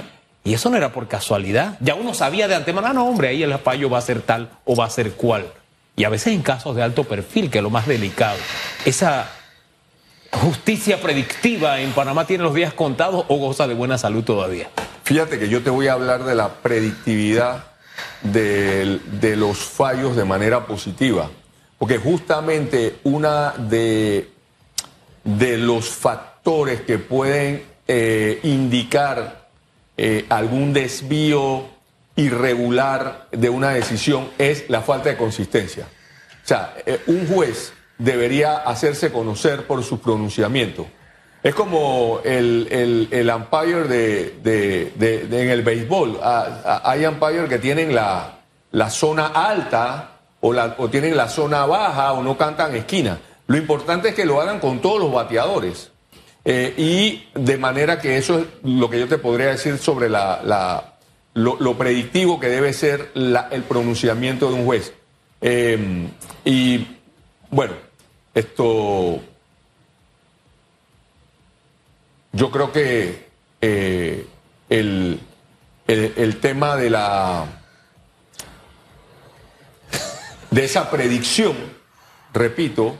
Y 0.42 0.52
eso 0.54 0.68
no 0.68 0.76
era 0.76 0.92
por 0.92 1.08
casualidad. 1.08 1.76
Ya 1.80 1.94
uno 1.94 2.12
sabía 2.12 2.48
de 2.48 2.54
antemano, 2.54 2.86
ah, 2.88 2.92
no, 2.92 3.06
hombre, 3.06 3.28
ahí 3.28 3.42
el 3.42 3.56
fallo 3.58 3.88
va 3.88 3.98
a 3.98 4.02
ser 4.02 4.20
tal 4.20 4.50
o 4.64 4.76
va 4.76 4.84
a 4.86 4.90
ser 4.90 5.12
cual. 5.12 5.46
Y 5.96 6.04
a 6.04 6.08
veces 6.08 6.34
en 6.34 6.42
casos 6.42 6.74
de 6.76 6.82
alto 6.82 7.04
perfil, 7.04 7.50
que 7.50 7.58
es 7.58 7.64
lo 7.64 7.70
más 7.70 7.86
delicado. 7.86 8.36
Esa 8.84 9.30
justicia 10.32 11.00
predictiva 11.00 11.80
en 11.80 11.92
Panamá 11.92 12.26
tiene 12.26 12.42
los 12.44 12.54
días 12.54 12.74
contados 12.74 13.24
o 13.28 13.36
goza 13.36 13.68
de 13.68 13.74
buena 13.74 13.96
salud 13.98 14.24
todavía. 14.24 14.68
Fíjate 15.04 15.38
que 15.38 15.48
yo 15.48 15.62
te 15.62 15.70
voy 15.70 15.86
a 15.86 15.92
hablar 15.92 16.24
de 16.24 16.34
la 16.34 16.48
predictividad 16.54 17.64
del- 18.22 19.00
de, 19.20 19.36
los 19.36 19.58
fallos 19.58 20.16
de 20.16 20.24
manera 20.24 20.66
positiva. 20.66 21.30
Porque 21.78 21.98
justamente 21.98 22.96
una 23.04 23.52
de, 23.52 24.30
de 25.24 25.58
los 25.58 25.88
factores 25.88 26.82
que 26.82 26.98
pueden 26.98 27.64
eh, 27.88 28.40
indicar 28.44 29.48
eh, 29.96 30.24
algún 30.28 30.72
desvío 30.72 31.66
irregular 32.16 33.26
de 33.32 33.48
una 33.50 33.70
decisión 33.70 34.28
es 34.38 34.68
la 34.70 34.82
falta 34.82 35.08
de 35.10 35.16
consistencia. 35.16 35.86
O 36.44 36.46
sea, 36.46 36.74
eh, 36.86 37.00
un 37.06 37.26
juez 37.26 37.72
debería 37.98 38.56
hacerse 38.58 39.10
conocer 39.12 39.66
por 39.66 39.82
sus 39.82 40.00
pronunciamientos. 40.00 40.86
Es 41.42 41.54
como 41.54 42.20
el, 42.24 42.68
el, 42.70 43.08
el 43.10 43.30
umpire 43.30 43.84
de, 43.84 44.34
de- 44.42 44.92
de- 45.28 45.42
en 45.42 45.50
el 45.50 45.62
béisbol. 45.62 46.18
Ah, 46.22 46.62
ah, 46.64 46.82
hay 46.84 47.04
umpires 47.04 47.48
que 47.48 47.58
tienen 47.58 47.94
la, 47.94 48.38
la 48.72 48.88
zona 48.90 49.26
alta 49.26 50.13
o, 50.46 50.88
tienen 50.90 51.16
la 51.16 51.28
zona 51.28 51.64
baja 51.64 52.12
o 52.12 52.22
no 52.22 52.36
cantan 52.36 52.74
esquina. 52.76 53.18
Lo 53.46 53.56
importante 53.56 54.10
es 54.10 54.14
que 54.14 54.26
lo 54.26 54.40
hagan 54.40 54.60
con 54.60 54.80
todos 54.80 55.00
los 55.00 55.10
bateadores. 55.12 55.90
Eh, 56.44 56.74
y 56.76 57.28
de 57.40 57.56
manera 57.56 57.98
que 57.98 58.18
eso 58.18 58.38
es 58.40 58.46
lo 58.62 58.90
que 58.90 59.00
yo 59.00 59.08
te 59.08 59.16
podría 59.16 59.46
decir 59.46 59.78
sobre 59.78 60.10
la, 60.10 60.92
lo, 61.32 61.78
predictivo 61.78 62.38
que 62.38 62.48
debe 62.48 62.74
ser 62.74 63.10
el 63.14 63.62
pronunciamiento 63.62 64.48
de 64.48 64.54
un 64.54 64.66
juez. 64.66 64.92
Eh, 65.40 66.08
y 66.44 66.86
bueno, 67.50 67.72
esto 68.34 69.20
yo 72.32 72.50
creo 72.50 72.70
que 72.72 73.24
eh, 73.62 74.26
el- 74.68 75.20
el 75.86 76.40
tema 76.40 76.76
de 76.76 76.90
la 76.90 77.46
de 80.54 80.64
esa 80.64 80.88
predicción, 80.88 81.54
repito, 82.32 82.96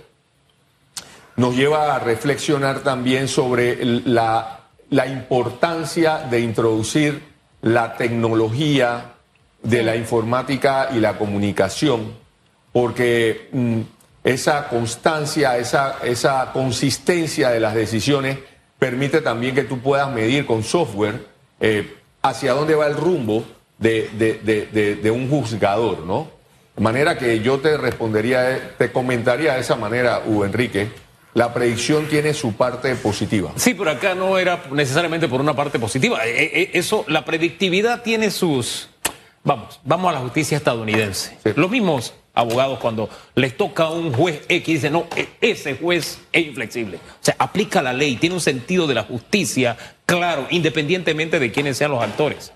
nos 1.37 1.55
lleva 1.55 1.95
a 1.95 2.01
reflexionar 2.01 2.81
también 2.81 3.29
sobre 3.29 3.85
la, 3.85 4.61
importancia 4.91 6.19
de 6.19 6.41
introducir 6.41 7.23
la 7.63 7.97
tecnología 7.97 9.13
de 9.63 9.83
la 9.85 9.95
informática 9.95 10.89
y 10.93 10.99
la 10.99 11.17
comunicación, 11.17 12.13
porque 12.73 13.49
mm, 13.53 13.81
esa 14.25 14.67
constancia, 14.69 15.57
esa, 15.57 15.99
esa 16.03 16.51
consistencia 16.53 17.51
de 17.51 17.61
las 17.61 17.75
decisiones 17.75 18.39
permite 18.81 19.21
también 19.21 19.55
que 19.55 19.63
tú 19.63 19.79
puedas 19.79 20.11
medir 20.11 20.45
con 20.45 20.65
software 20.65 21.25
eh, 21.61 21.99
hacia 22.21 22.53
dónde 22.53 22.75
va 22.75 22.89
el 22.89 22.97
rumbo 22.97 23.45
de- 23.79 24.11
de- 24.19 24.67
de- 24.73 24.97
de 24.97 25.11
un 25.13 25.31
juzgador, 25.31 26.01
¿no? 26.01 26.35
De 26.77 26.83
manera 26.83 27.17
que 27.17 27.41
yo 27.41 27.59
te 27.61 27.77
respondería, 27.77 28.57
eh, 28.57 28.61
te 28.79 28.91
comentaría 28.91 29.55
de 29.55 29.61
esa 29.61 29.77
manera, 29.77 30.23
Hugo 30.27 30.45
Enrique, 30.45 30.89
la 31.35 31.53
predicción 31.55 32.07
tiene 32.07 32.35
su 32.35 32.55
parte 32.55 32.95
positiva. 32.97 33.53
Sí, 33.57 33.75
pero 33.75 33.91
acá 33.91 34.15
no 34.15 34.39
era 34.39 34.63
necesariamente 34.73 35.29
por 35.29 35.41
una 35.41 35.55
parte 35.55 35.79
positiva. 35.79 36.25
Eh, 36.27 36.51
eh, 36.53 36.71
Eso, 36.75 37.05
la 37.09 37.25
predictividad 37.25 38.03
tiene 38.03 38.31
sus. 38.31 38.89
Vamos, 39.43 39.81
vamos 39.85 40.11
a 40.11 40.13
la 40.15 40.21
justicia 40.21 40.57
estadounidense. 40.57 41.37
Sí. 41.45 41.51
Los 41.55 41.71
mismos 41.71 42.15
abogados 42.35 42.79
cuando 42.81 43.09
les 43.37 43.57
toca 43.57 43.85
a 43.85 43.91
un 43.91 44.13
juez 44.13 44.43
X 44.49 44.67
dicen, 44.67 44.93
no, 44.95 45.07
e- 45.17 45.29
ese 45.41 45.77
juez 45.77 46.19
es 46.33 46.47
inflexible. 46.47 46.97
O 46.97 47.01
sea, 47.21 47.37
aplica 47.39 47.83
la 47.83 47.93
ley, 47.93 48.17
tiene 48.17 48.35
un 48.35 48.41
sentido 48.41 48.87
de 48.89 48.95
la 48.95 49.03
justicia 49.05 49.77
claro, 50.07 50.47
independientemente 50.51 51.39
de 51.39 51.53
quiénes 51.53 51.77
sean 51.77 51.91
los 51.93 52.03
actores. 52.03 52.53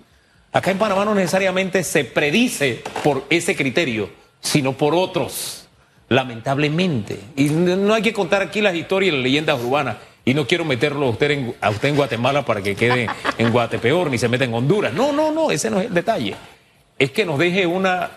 Acá 0.52 0.70
en 0.70 0.78
Panamá 0.78 1.04
no 1.04 1.14
necesariamente 1.14 1.84
se 1.84 2.04
predice 2.04 2.82
por 3.04 3.24
ese 3.28 3.54
criterio, 3.54 4.10
sino 4.40 4.72
por 4.72 4.94
otros, 4.94 5.68
lamentablemente. 6.08 7.20
Y 7.36 7.50
no 7.50 7.92
hay 7.94 8.02
que 8.02 8.12
contar 8.12 8.42
aquí 8.42 8.60
las 8.60 8.74
historias 8.74 9.12
y 9.12 9.16
las 9.16 9.22
leyendas 9.22 9.60
urbanas. 9.60 9.96
Y 10.24 10.34
no 10.34 10.46
quiero 10.46 10.64
meterlo 10.64 11.06
a 11.06 11.10
usted, 11.10 11.30
en, 11.30 11.54
a 11.60 11.70
usted 11.70 11.88
en 11.88 11.96
Guatemala 11.96 12.44
para 12.44 12.62
que 12.62 12.74
quede 12.74 13.08
en 13.38 13.50
Guatepeor 13.50 14.10
ni 14.10 14.18
se 14.18 14.28
meta 14.28 14.44
en 14.44 14.54
Honduras. 14.54 14.92
No, 14.92 15.12
no, 15.12 15.30
no, 15.30 15.50
ese 15.50 15.70
no 15.70 15.80
es 15.80 15.86
el 15.86 15.94
detalle. 15.94 16.34
Es 16.98 17.10
que 17.10 17.24
nos 17.24 17.38
deje 17.38 17.66
una... 17.66 18.10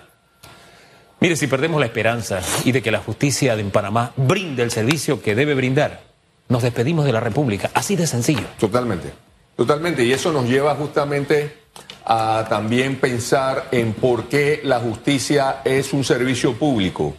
Mire, 1.20 1.36
si 1.36 1.48
perdemos 1.48 1.80
la 1.80 1.86
esperanza 1.86 2.42
y 2.66 2.72
de 2.72 2.82
que 2.82 2.92
la 2.92 3.00
justicia 3.00 3.56
de 3.56 3.62
en 3.62 3.72
Panamá 3.72 4.12
brinde 4.16 4.64
el 4.64 4.72
servicio 4.72 5.22
que 5.22 5.36
debe 5.36 5.54
brindar, 5.54 6.02
nos 6.50 6.64
despedimos 6.64 7.06
de 7.06 7.14
la 7.14 7.20
República. 7.20 7.70
Así 7.74 7.96
de 7.96 8.08
sencillo. 8.08 8.48
Totalmente, 8.60 9.12
totalmente. 9.56 10.04
Y 10.04 10.12
eso 10.12 10.32
nos 10.32 10.50
lleva 10.50 10.74
justamente 10.76 11.61
a 12.06 12.46
también 12.50 13.00
pensar 13.00 13.68
en 13.72 13.94
por 13.94 14.26
qué 14.26 14.62
la 14.64 14.80
justicia 14.80 15.62
es 15.64 15.94
un 15.94 16.04
servicio 16.04 16.54
público. 16.54 17.14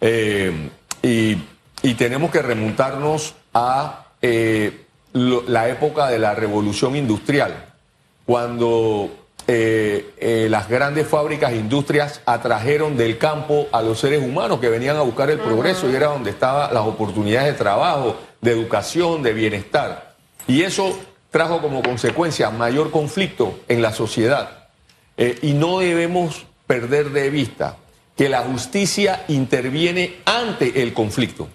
Eh, 0.00 0.70
y, 1.02 1.36
y 1.82 1.94
tenemos 1.94 2.30
que 2.30 2.42
remontarnos 2.42 3.34
a 3.54 4.06
eh, 4.22 4.84
la 5.12 5.68
época 5.68 6.08
de 6.08 6.18
la 6.18 6.34
revolución 6.34 6.96
industrial, 6.96 7.72
cuando 8.26 9.10
eh, 9.46 10.46
las 10.50 10.68
grandes 10.68 11.06
fábricas 11.06 11.52
e 11.52 11.56
industrias 11.56 12.20
atrajeron 12.26 12.96
del 12.96 13.16
campo 13.16 13.66
a 13.72 13.80
los 13.80 13.98
seres 14.00 14.22
humanos 14.22 14.60
que 14.60 14.68
venían 14.68 14.96
a 14.96 15.02
buscar 15.02 15.30
el 15.30 15.38
progreso 15.38 15.88
y 15.88 15.94
era 15.94 16.08
donde 16.08 16.30
estaban 16.30 16.72
las 16.74 16.84
oportunidades 16.84 17.52
de 17.52 17.58
trabajo, 17.58 18.16
de 18.40 18.52
educación, 18.52 19.22
de 19.22 19.32
bienestar. 19.32 20.14
Y 20.46 20.62
eso 20.62 20.98
trajo 21.30 21.60
como 21.60 21.82
consecuencia 21.82 22.50
mayor 22.50 22.90
conflicto 22.90 23.60
en 23.68 23.82
la 23.82 23.92
sociedad. 23.92 24.68
Eh, 25.16 25.38
y 25.42 25.52
no 25.52 25.80
debemos 25.80 26.46
perder 26.66 27.10
de 27.10 27.30
vista 27.30 27.76
que 28.16 28.28
la 28.28 28.42
justicia 28.42 29.24
interviene 29.28 30.16
ante 30.24 30.82
el 30.82 30.92
conflicto, 30.92 31.48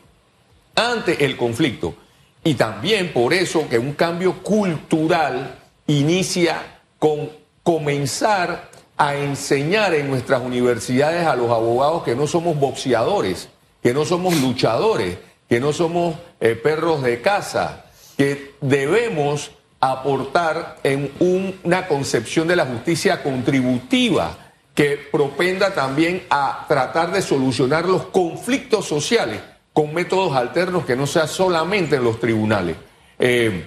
ante 0.76 1.26
el 1.26 1.38
conflicto. 1.38 1.96
Y 2.44 2.56
también 2.56 3.14
por 3.14 3.34
eso 3.34 3.68
que 3.70 3.80
un 3.80 3.94
cambio 3.94 4.42
cultural 4.44 5.60
inicia 5.88 6.82
con 7.00 7.30
comenzar 7.64 8.70
a 8.98 9.16
enseñar 9.16 9.94
en 9.94 10.10
nuestras 10.10 10.42
universidades 10.42 11.26
a 11.26 11.36
los 11.36 11.50
abogados 11.50 12.04
que 12.04 12.16
no 12.16 12.28
somos 12.28 12.58
boxeadores, 12.58 13.50
que 13.82 13.94
no 13.94 14.06
somos 14.06 14.36
luchadores, 14.40 15.18
que 15.50 15.60
no 15.60 15.74
somos 15.74 16.16
eh, 16.40 16.56
perros 16.56 17.02
de 17.02 17.22
casa, 17.22 17.86
que 18.18 18.54
debemos 18.62 19.52
aportar 19.92 20.78
en 20.84 21.12
una 21.20 21.88
concepción 21.88 22.48
de 22.48 22.56
la 22.56 22.66
justicia 22.66 23.22
contributiva 23.22 24.38
que 24.74 24.98
propenda 25.12 25.74
también 25.74 26.24
a 26.30 26.66
tratar 26.70 27.12
de 27.12 27.22
solucionar 27.22 27.86
los 27.86 28.06
conflictos 28.06 28.86
sociales 28.88 29.42
con 29.74 29.94
métodos 29.94 30.38
alternos 30.38 30.86
que 30.86 30.96
no 30.96 31.06
sea 31.06 31.28
solamente 31.28 31.98
en 31.98 32.06
los 32.06 32.18
tribunales. 32.18 32.78
Eh, 33.20 33.66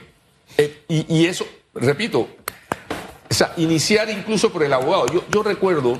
eh, 0.56 0.84
y, 0.88 1.26
eso, 1.26 1.46
repito, 1.74 2.28
iniciar 3.58 4.08
incluso 4.08 4.50
por 4.50 4.62
el 4.62 4.72
abogado. 4.72 5.06
Yo, 5.12 5.22
yo 5.30 5.42
recuerdo 5.42 5.98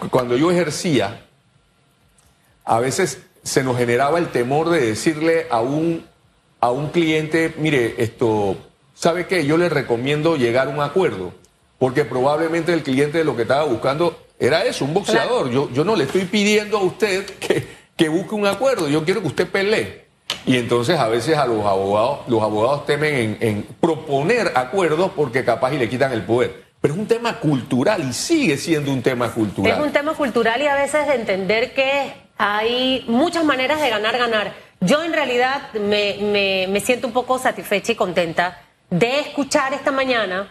que 0.00 0.08
cuando 0.08 0.34
yo 0.38 0.50
ejercía, 0.50 1.26
a 2.64 2.80
veces 2.80 3.20
se 3.42 3.62
nos 3.62 3.76
generaba 3.76 4.18
el 4.18 4.28
temor 4.28 4.70
de 4.70 4.80
decirle 4.80 5.46
a 5.50 5.60
un, 5.60 6.06
a 6.58 6.70
un 6.70 6.88
cliente, 6.88 7.54
mire, 7.58 7.96
esto, 7.98 8.56
¿sabe 8.98 9.26
qué? 9.26 9.46
Yo 9.46 9.56
le 9.56 9.68
recomiendo 9.68 10.36
llegar 10.36 10.66
a 10.66 10.70
un 10.70 10.80
acuerdo, 10.80 11.32
porque 11.78 12.04
probablemente 12.04 12.72
el 12.72 12.82
cliente 12.82 13.22
lo 13.24 13.36
que 13.36 13.42
estaba 13.42 13.64
buscando 13.64 14.26
era 14.38 14.64
eso, 14.64 14.84
un 14.84 14.94
boxeador. 14.94 15.50
Yo, 15.50 15.70
yo 15.72 15.84
no 15.84 15.94
le 15.94 16.04
estoy 16.04 16.24
pidiendo 16.24 16.78
a 16.78 16.82
usted 16.82 17.24
que, 17.38 17.66
que 17.96 18.08
busque 18.08 18.34
un 18.34 18.46
acuerdo, 18.46 18.88
yo 18.88 19.04
quiero 19.04 19.20
que 19.20 19.28
usted 19.28 19.48
pelee. 19.48 20.06
Y 20.46 20.56
entonces 20.56 20.98
a 20.98 21.08
veces 21.08 21.36
a 21.36 21.46
los 21.46 21.64
abogados, 21.64 22.20
los 22.28 22.42
abogados 22.42 22.86
temen 22.86 23.14
en, 23.14 23.38
en, 23.40 23.62
proponer 23.80 24.52
acuerdos 24.54 25.12
porque 25.14 25.44
capaz 25.44 25.72
y 25.74 25.78
le 25.78 25.88
quitan 25.88 26.12
el 26.12 26.22
poder. 26.22 26.64
Pero 26.80 26.94
es 26.94 27.00
un 27.00 27.06
tema 27.06 27.38
cultural 27.38 28.04
y 28.08 28.12
sigue 28.12 28.56
siendo 28.56 28.92
un 28.92 29.02
tema 29.02 29.32
cultural. 29.32 29.72
Es 29.72 29.78
un 29.78 29.92
tema 29.92 30.14
cultural 30.14 30.60
y 30.62 30.66
a 30.66 30.74
veces 30.74 31.06
de 31.06 31.14
entender 31.14 31.74
que 31.74 32.12
hay 32.36 33.04
muchas 33.08 33.44
maneras 33.44 33.80
de 33.80 33.90
ganar, 33.90 34.16
ganar. 34.16 34.52
Yo 34.80 35.02
en 35.02 35.12
realidad 35.12 35.72
me, 35.72 36.18
me, 36.20 36.66
me 36.68 36.80
siento 36.80 37.08
un 37.08 37.12
poco 37.12 37.38
satisfecha 37.38 37.92
y 37.92 37.94
contenta 37.96 38.67
de 38.90 39.20
escuchar 39.20 39.74
esta 39.74 39.92
mañana 39.92 40.50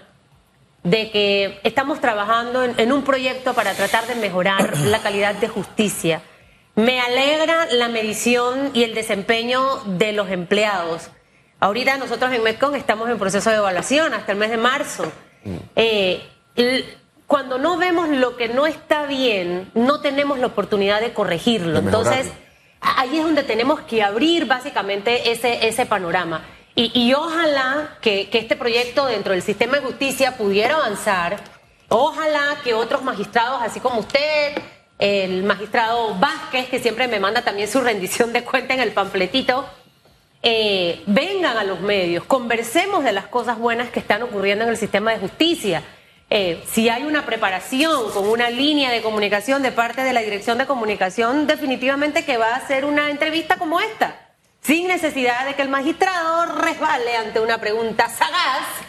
de 0.84 1.12
que 1.12 1.60
estamos 1.64 2.00
trabajando 2.00 2.64
en, 2.64 2.74
en, 2.78 2.92
un 2.92 3.04
proyecto 3.04 3.54
para 3.54 3.74
tratar 3.74 4.08
de 4.08 4.16
mejorar 4.16 4.78
la 4.86 5.00
calidad 5.00 5.36
de 5.36 5.48
justicia. 5.48 6.22
Me 6.76 7.02
alegra 7.02 7.66
la 7.72 7.90
medición 7.90 8.72
y 8.74 8.84
el 8.84 8.94
desempeño 8.94 9.78
de 9.86 10.14
los 10.14 10.30
empleados. 10.30 11.10
Ahorita 11.60 11.98
nosotros 11.98 12.32
en 12.32 12.44
Metcon 12.44 12.76
estamos 12.76 13.10
en 13.10 13.18
proceso 13.18 13.50
de 13.50 13.58
evaluación 13.58 14.14
hasta 14.14 14.32
el 14.32 14.38
mes 14.38 14.52
de 14.52 14.58
marzo. 14.58 15.12
Eh, 15.76 16.22
cuando 17.26 17.58
no 17.58 17.78
vemos 17.78 18.10
lo 18.10 18.38
que 18.38 18.48
no 18.48 18.68
está 18.68 19.08
bien, 19.08 19.72
no 19.74 20.00
tenemos 20.02 20.38
la 20.38 20.48
oportunidad 20.48 21.02
de 21.02 21.14
corregirlo. 21.14 21.82
De 21.82 21.86
Entonces, 21.86 22.32
ahí 22.80 23.18
es 23.18 23.24
donde 23.24 23.44
tenemos 23.44 23.82
que 23.82 24.04
abrir 24.04 24.46
básicamente 24.46 25.32
ese, 25.32 25.68
ese 25.68 25.86
panorama. 25.88 26.46
Y, 26.78 26.92
y 26.94 27.12
ojalá 27.16 27.98
que, 28.02 28.30
este 28.32 28.56
proyecto 28.56 29.08
dentro 29.08 29.34
del 29.34 29.42
sistema 29.42 29.78
de 29.78 29.84
justicia 29.84 30.38
pudiera 30.38 30.76
avanzar. 30.76 31.38
Ojalá 31.90 32.58
que 32.64 32.76
otros 32.76 33.02
magistrados, 33.02 33.64
así 33.64 33.80
como 33.80 34.02
usted, 34.02 34.62
el 35.00 35.42
magistrado 35.42 36.14
Vázquez, 36.20 36.70
que 36.70 36.78
siempre 36.78 37.08
me 37.08 37.20
manda 37.20 37.42
también 37.42 37.68
su 37.68 37.82
rendición 37.90 38.32
de 38.32 38.44
cuenta 38.44 38.76
en 38.76 38.82
el 38.82 38.92
panfletito, 38.92 39.68
eh, 40.44 41.02
vengan 41.08 41.58
a 41.58 41.64
los 41.64 41.82
medios, 41.82 42.26
conversemos 42.26 43.04
de 43.04 43.12
las 43.12 43.26
cosas 43.26 43.58
buenas 43.58 43.90
que 43.90 44.00
están 44.00 44.22
ocurriendo 44.22 44.64
en 44.64 44.70
el 44.70 44.78
sistema 44.78 45.12
de 45.14 45.18
justicia. 45.18 45.82
Eh, 46.30 46.62
si 46.68 46.90
hay 46.90 47.06
una 47.06 47.26
preparación 47.26 48.12
con 48.12 48.30
una 48.30 48.52
línea 48.52 48.92
de 48.92 49.02
comunicación 49.02 49.64
de 49.64 49.72
parte 49.72 50.04
de 50.04 50.14
la 50.14 50.22
Dirección 50.22 50.60
de 50.60 50.68
Comunicación, 50.68 51.48
definitivamente 51.48 52.24
que 52.24 52.38
va 52.38 52.54
a 52.56 52.68
ser 52.68 52.86
una 52.86 53.10
entrevista 53.10 53.56
como 53.56 53.80
esta 53.80 54.27
sin 54.62 54.88
necesidad 54.88 55.46
de 55.46 55.56
que 55.56 55.62
el 55.62 55.70
magistrado 55.70 56.58
resbale 56.58 57.16
ante 57.18 57.40
una 57.40 57.60
pregunta 57.60 58.10
sagaz 58.10 58.88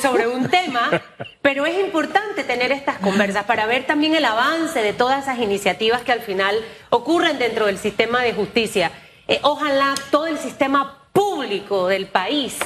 sobre 0.00 0.26
un 0.28 0.48
tema, 0.48 1.02
pero 1.42 1.66
es 1.66 1.78
importante 1.78 2.44
tener 2.44 2.70
estas 2.72 2.98
conversas 2.98 3.44
para 3.44 3.66
ver 3.66 3.86
también 3.86 4.14
el 4.14 4.24
avance 4.24 4.80
de 4.80 4.92
todas 4.92 5.24
esas 5.24 5.38
iniciativas 5.38 6.02
que 6.02 6.12
al 6.12 6.20
final 6.20 6.56
ocurren 6.90 7.38
dentro 7.38 7.66
del 7.66 7.78
sistema 7.78 8.22
de 8.22 8.34
justicia. 8.34 8.92
Eh, 9.26 9.40
ojalá 9.42 9.94
todo 10.10 10.26
el 10.26 10.38
sistema 10.38 11.08
público 11.12 11.88
del 11.88 12.06
país 12.06 12.58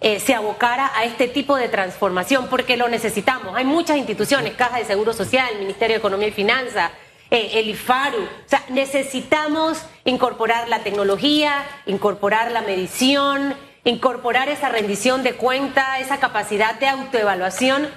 eh, 0.00 0.18
se 0.18 0.34
abocara 0.34 0.90
a 0.94 1.04
este 1.04 1.28
tipo 1.28 1.56
de 1.56 1.68
transformación, 1.68 2.48
porque 2.48 2.76
lo 2.76 2.88
necesitamos. 2.88 3.54
Hay 3.54 3.64
muchas 3.64 3.96
instituciones, 3.98 4.54
Caja 4.54 4.78
de 4.78 4.84
Seguro 4.84 5.12
Social, 5.12 5.58
Ministerio 5.58 5.94
de 5.94 5.98
Economía 5.98 6.28
y 6.28 6.32
Finanzas, 6.32 6.90
eh, 7.30 7.50
el 7.54 7.68
IFARU. 7.70 8.22
O 8.22 8.48
sea, 8.48 8.64
necesitamos 8.68 9.78
incorporar 10.04 10.68
la 10.68 10.80
tecnología, 10.80 11.64
incorporar 11.86 12.50
la 12.52 12.62
medición, 12.62 13.54
incorporar 13.84 14.48
esa 14.48 14.68
rendición 14.68 15.22
de 15.22 15.34
cuenta, 15.34 15.98
esa 15.98 16.18
capacidad 16.18 16.78
de 16.78 16.88
autoevaluación 16.88 17.88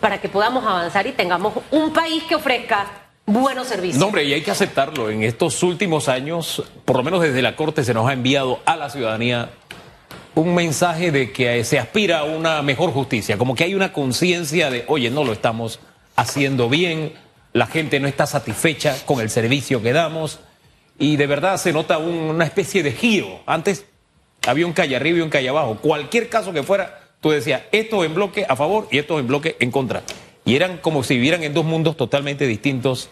para 0.00 0.20
que 0.20 0.28
podamos 0.28 0.64
avanzar 0.64 1.06
y 1.06 1.12
tengamos 1.12 1.54
un 1.70 1.92
país 1.92 2.22
que 2.24 2.34
ofrezca 2.34 2.86
buenos 3.26 3.68
servicios. 3.68 3.98
No, 3.98 4.06
hombre, 4.06 4.24
y 4.24 4.32
hay 4.32 4.42
que 4.42 4.50
aceptarlo. 4.50 5.10
En 5.10 5.22
estos 5.22 5.62
últimos 5.62 6.08
años, 6.08 6.62
por 6.84 6.96
lo 6.96 7.02
menos 7.02 7.22
desde 7.22 7.42
la 7.42 7.56
Corte, 7.56 7.84
se 7.84 7.94
nos 7.94 8.08
ha 8.08 8.12
enviado 8.12 8.60
a 8.64 8.76
la 8.76 8.90
ciudadanía 8.90 9.50
un 10.34 10.54
mensaje 10.54 11.10
de 11.10 11.32
que 11.32 11.64
se 11.64 11.78
aspira 11.78 12.20
a 12.20 12.24
una 12.24 12.62
mejor 12.62 12.92
justicia, 12.92 13.36
como 13.36 13.54
que 13.54 13.64
hay 13.64 13.74
una 13.74 13.92
conciencia 13.92 14.70
de, 14.70 14.84
oye, 14.88 15.10
no 15.10 15.24
lo 15.24 15.32
estamos 15.32 15.80
haciendo 16.16 16.68
bien 16.68 17.12
la 17.52 17.66
gente 17.66 18.00
no 18.00 18.08
está 18.08 18.26
satisfecha 18.26 18.96
con 19.06 19.20
el 19.20 19.30
servicio 19.30 19.82
que 19.82 19.92
damos 19.92 20.40
y 20.98 21.16
de 21.16 21.26
verdad 21.26 21.56
se 21.56 21.72
nota 21.72 21.98
un, 21.98 22.14
una 22.14 22.44
especie 22.44 22.82
de 22.82 22.92
giro. 22.92 23.40
Antes 23.46 23.86
había 24.46 24.66
un 24.66 24.72
calle 24.72 24.96
arriba 24.96 25.18
y 25.18 25.22
un 25.22 25.30
calle 25.30 25.48
abajo. 25.48 25.78
Cualquier 25.80 26.28
caso 26.28 26.52
que 26.52 26.62
fuera, 26.62 27.00
tú 27.20 27.30
decías, 27.30 27.62
esto 27.72 28.04
en 28.04 28.14
bloque 28.14 28.46
a 28.48 28.56
favor 28.56 28.88
y 28.90 28.98
esto 28.98 29.18
en 29.18 29.26
bloque 29.26 29.56
en 29.60 29.70
contra. 29.70 30.02
Y 30.44 30.56
eran 30.56 30.78
como 30.78 31.02
si 31.02 31.14
vivieran 31.14 31.42
en 31.42 31.54
dos 31.54 31.64
mundos 31.64 31.96
totalmente 31.96 32.46
distintos. 32.46 33.10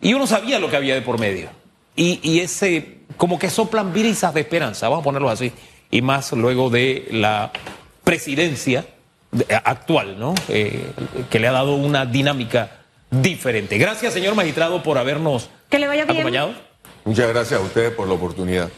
Y 0.00 0.14
uno 0.14 0.26
sabía 0.26 0.58
lo 0.58 0.70
que 0.70 0.76
había 0.76 0.94
de 0.94 1.02
por 1.02 1.18
medio. 1.18 1.48
Y, 1.94 2.20
y 2.22 2.40
ese, 2.40 2.98
como 3.16 3.38
que 3.38 3.50
soplan 3.50 3.92
brisas 3.92 4.34
de 4.34 4.40
esperanza, 4.40 4.88
vamos 4.88 5.02
a 5.02 5.04
ponerlo 5.04 5.30
así. 5.30 5.52
Y 5.90 6.02
más 6.02 6.32
luego 6.32 6.68
de 6.68 7.08
la 7.10 7.52
presidencia 8.04 8.84
actual, 9.64 10.18
¿no? 10.18 10.34
Eh, 10.48 10.90
que 11.30 11.38
le 11.38 11.48
ha 11.48 11.52
dado 11.52 11.74
una 11.74 12.06
dinámica 12.06 12.75
diferente. 13.10 13.78
Gracias, 13.78 14.12
señor 14.12 14.34
magistrado, 14.34 14.82
por 14.82 14.98
habernos 14.98 15.48
que 15.68 15.78
le 15.78 15.86
vaya 15.86 16.04
bien. 16.04 16.18
acompañado. 16.18 16.54
Muchas 17.04 17.28
gracias 17.28 17.60
a 17.60 17.62
ustedes 17.62 17.92
por 17.92 18.08
la 18.08 18.14
oportunidad. 18.14 18.68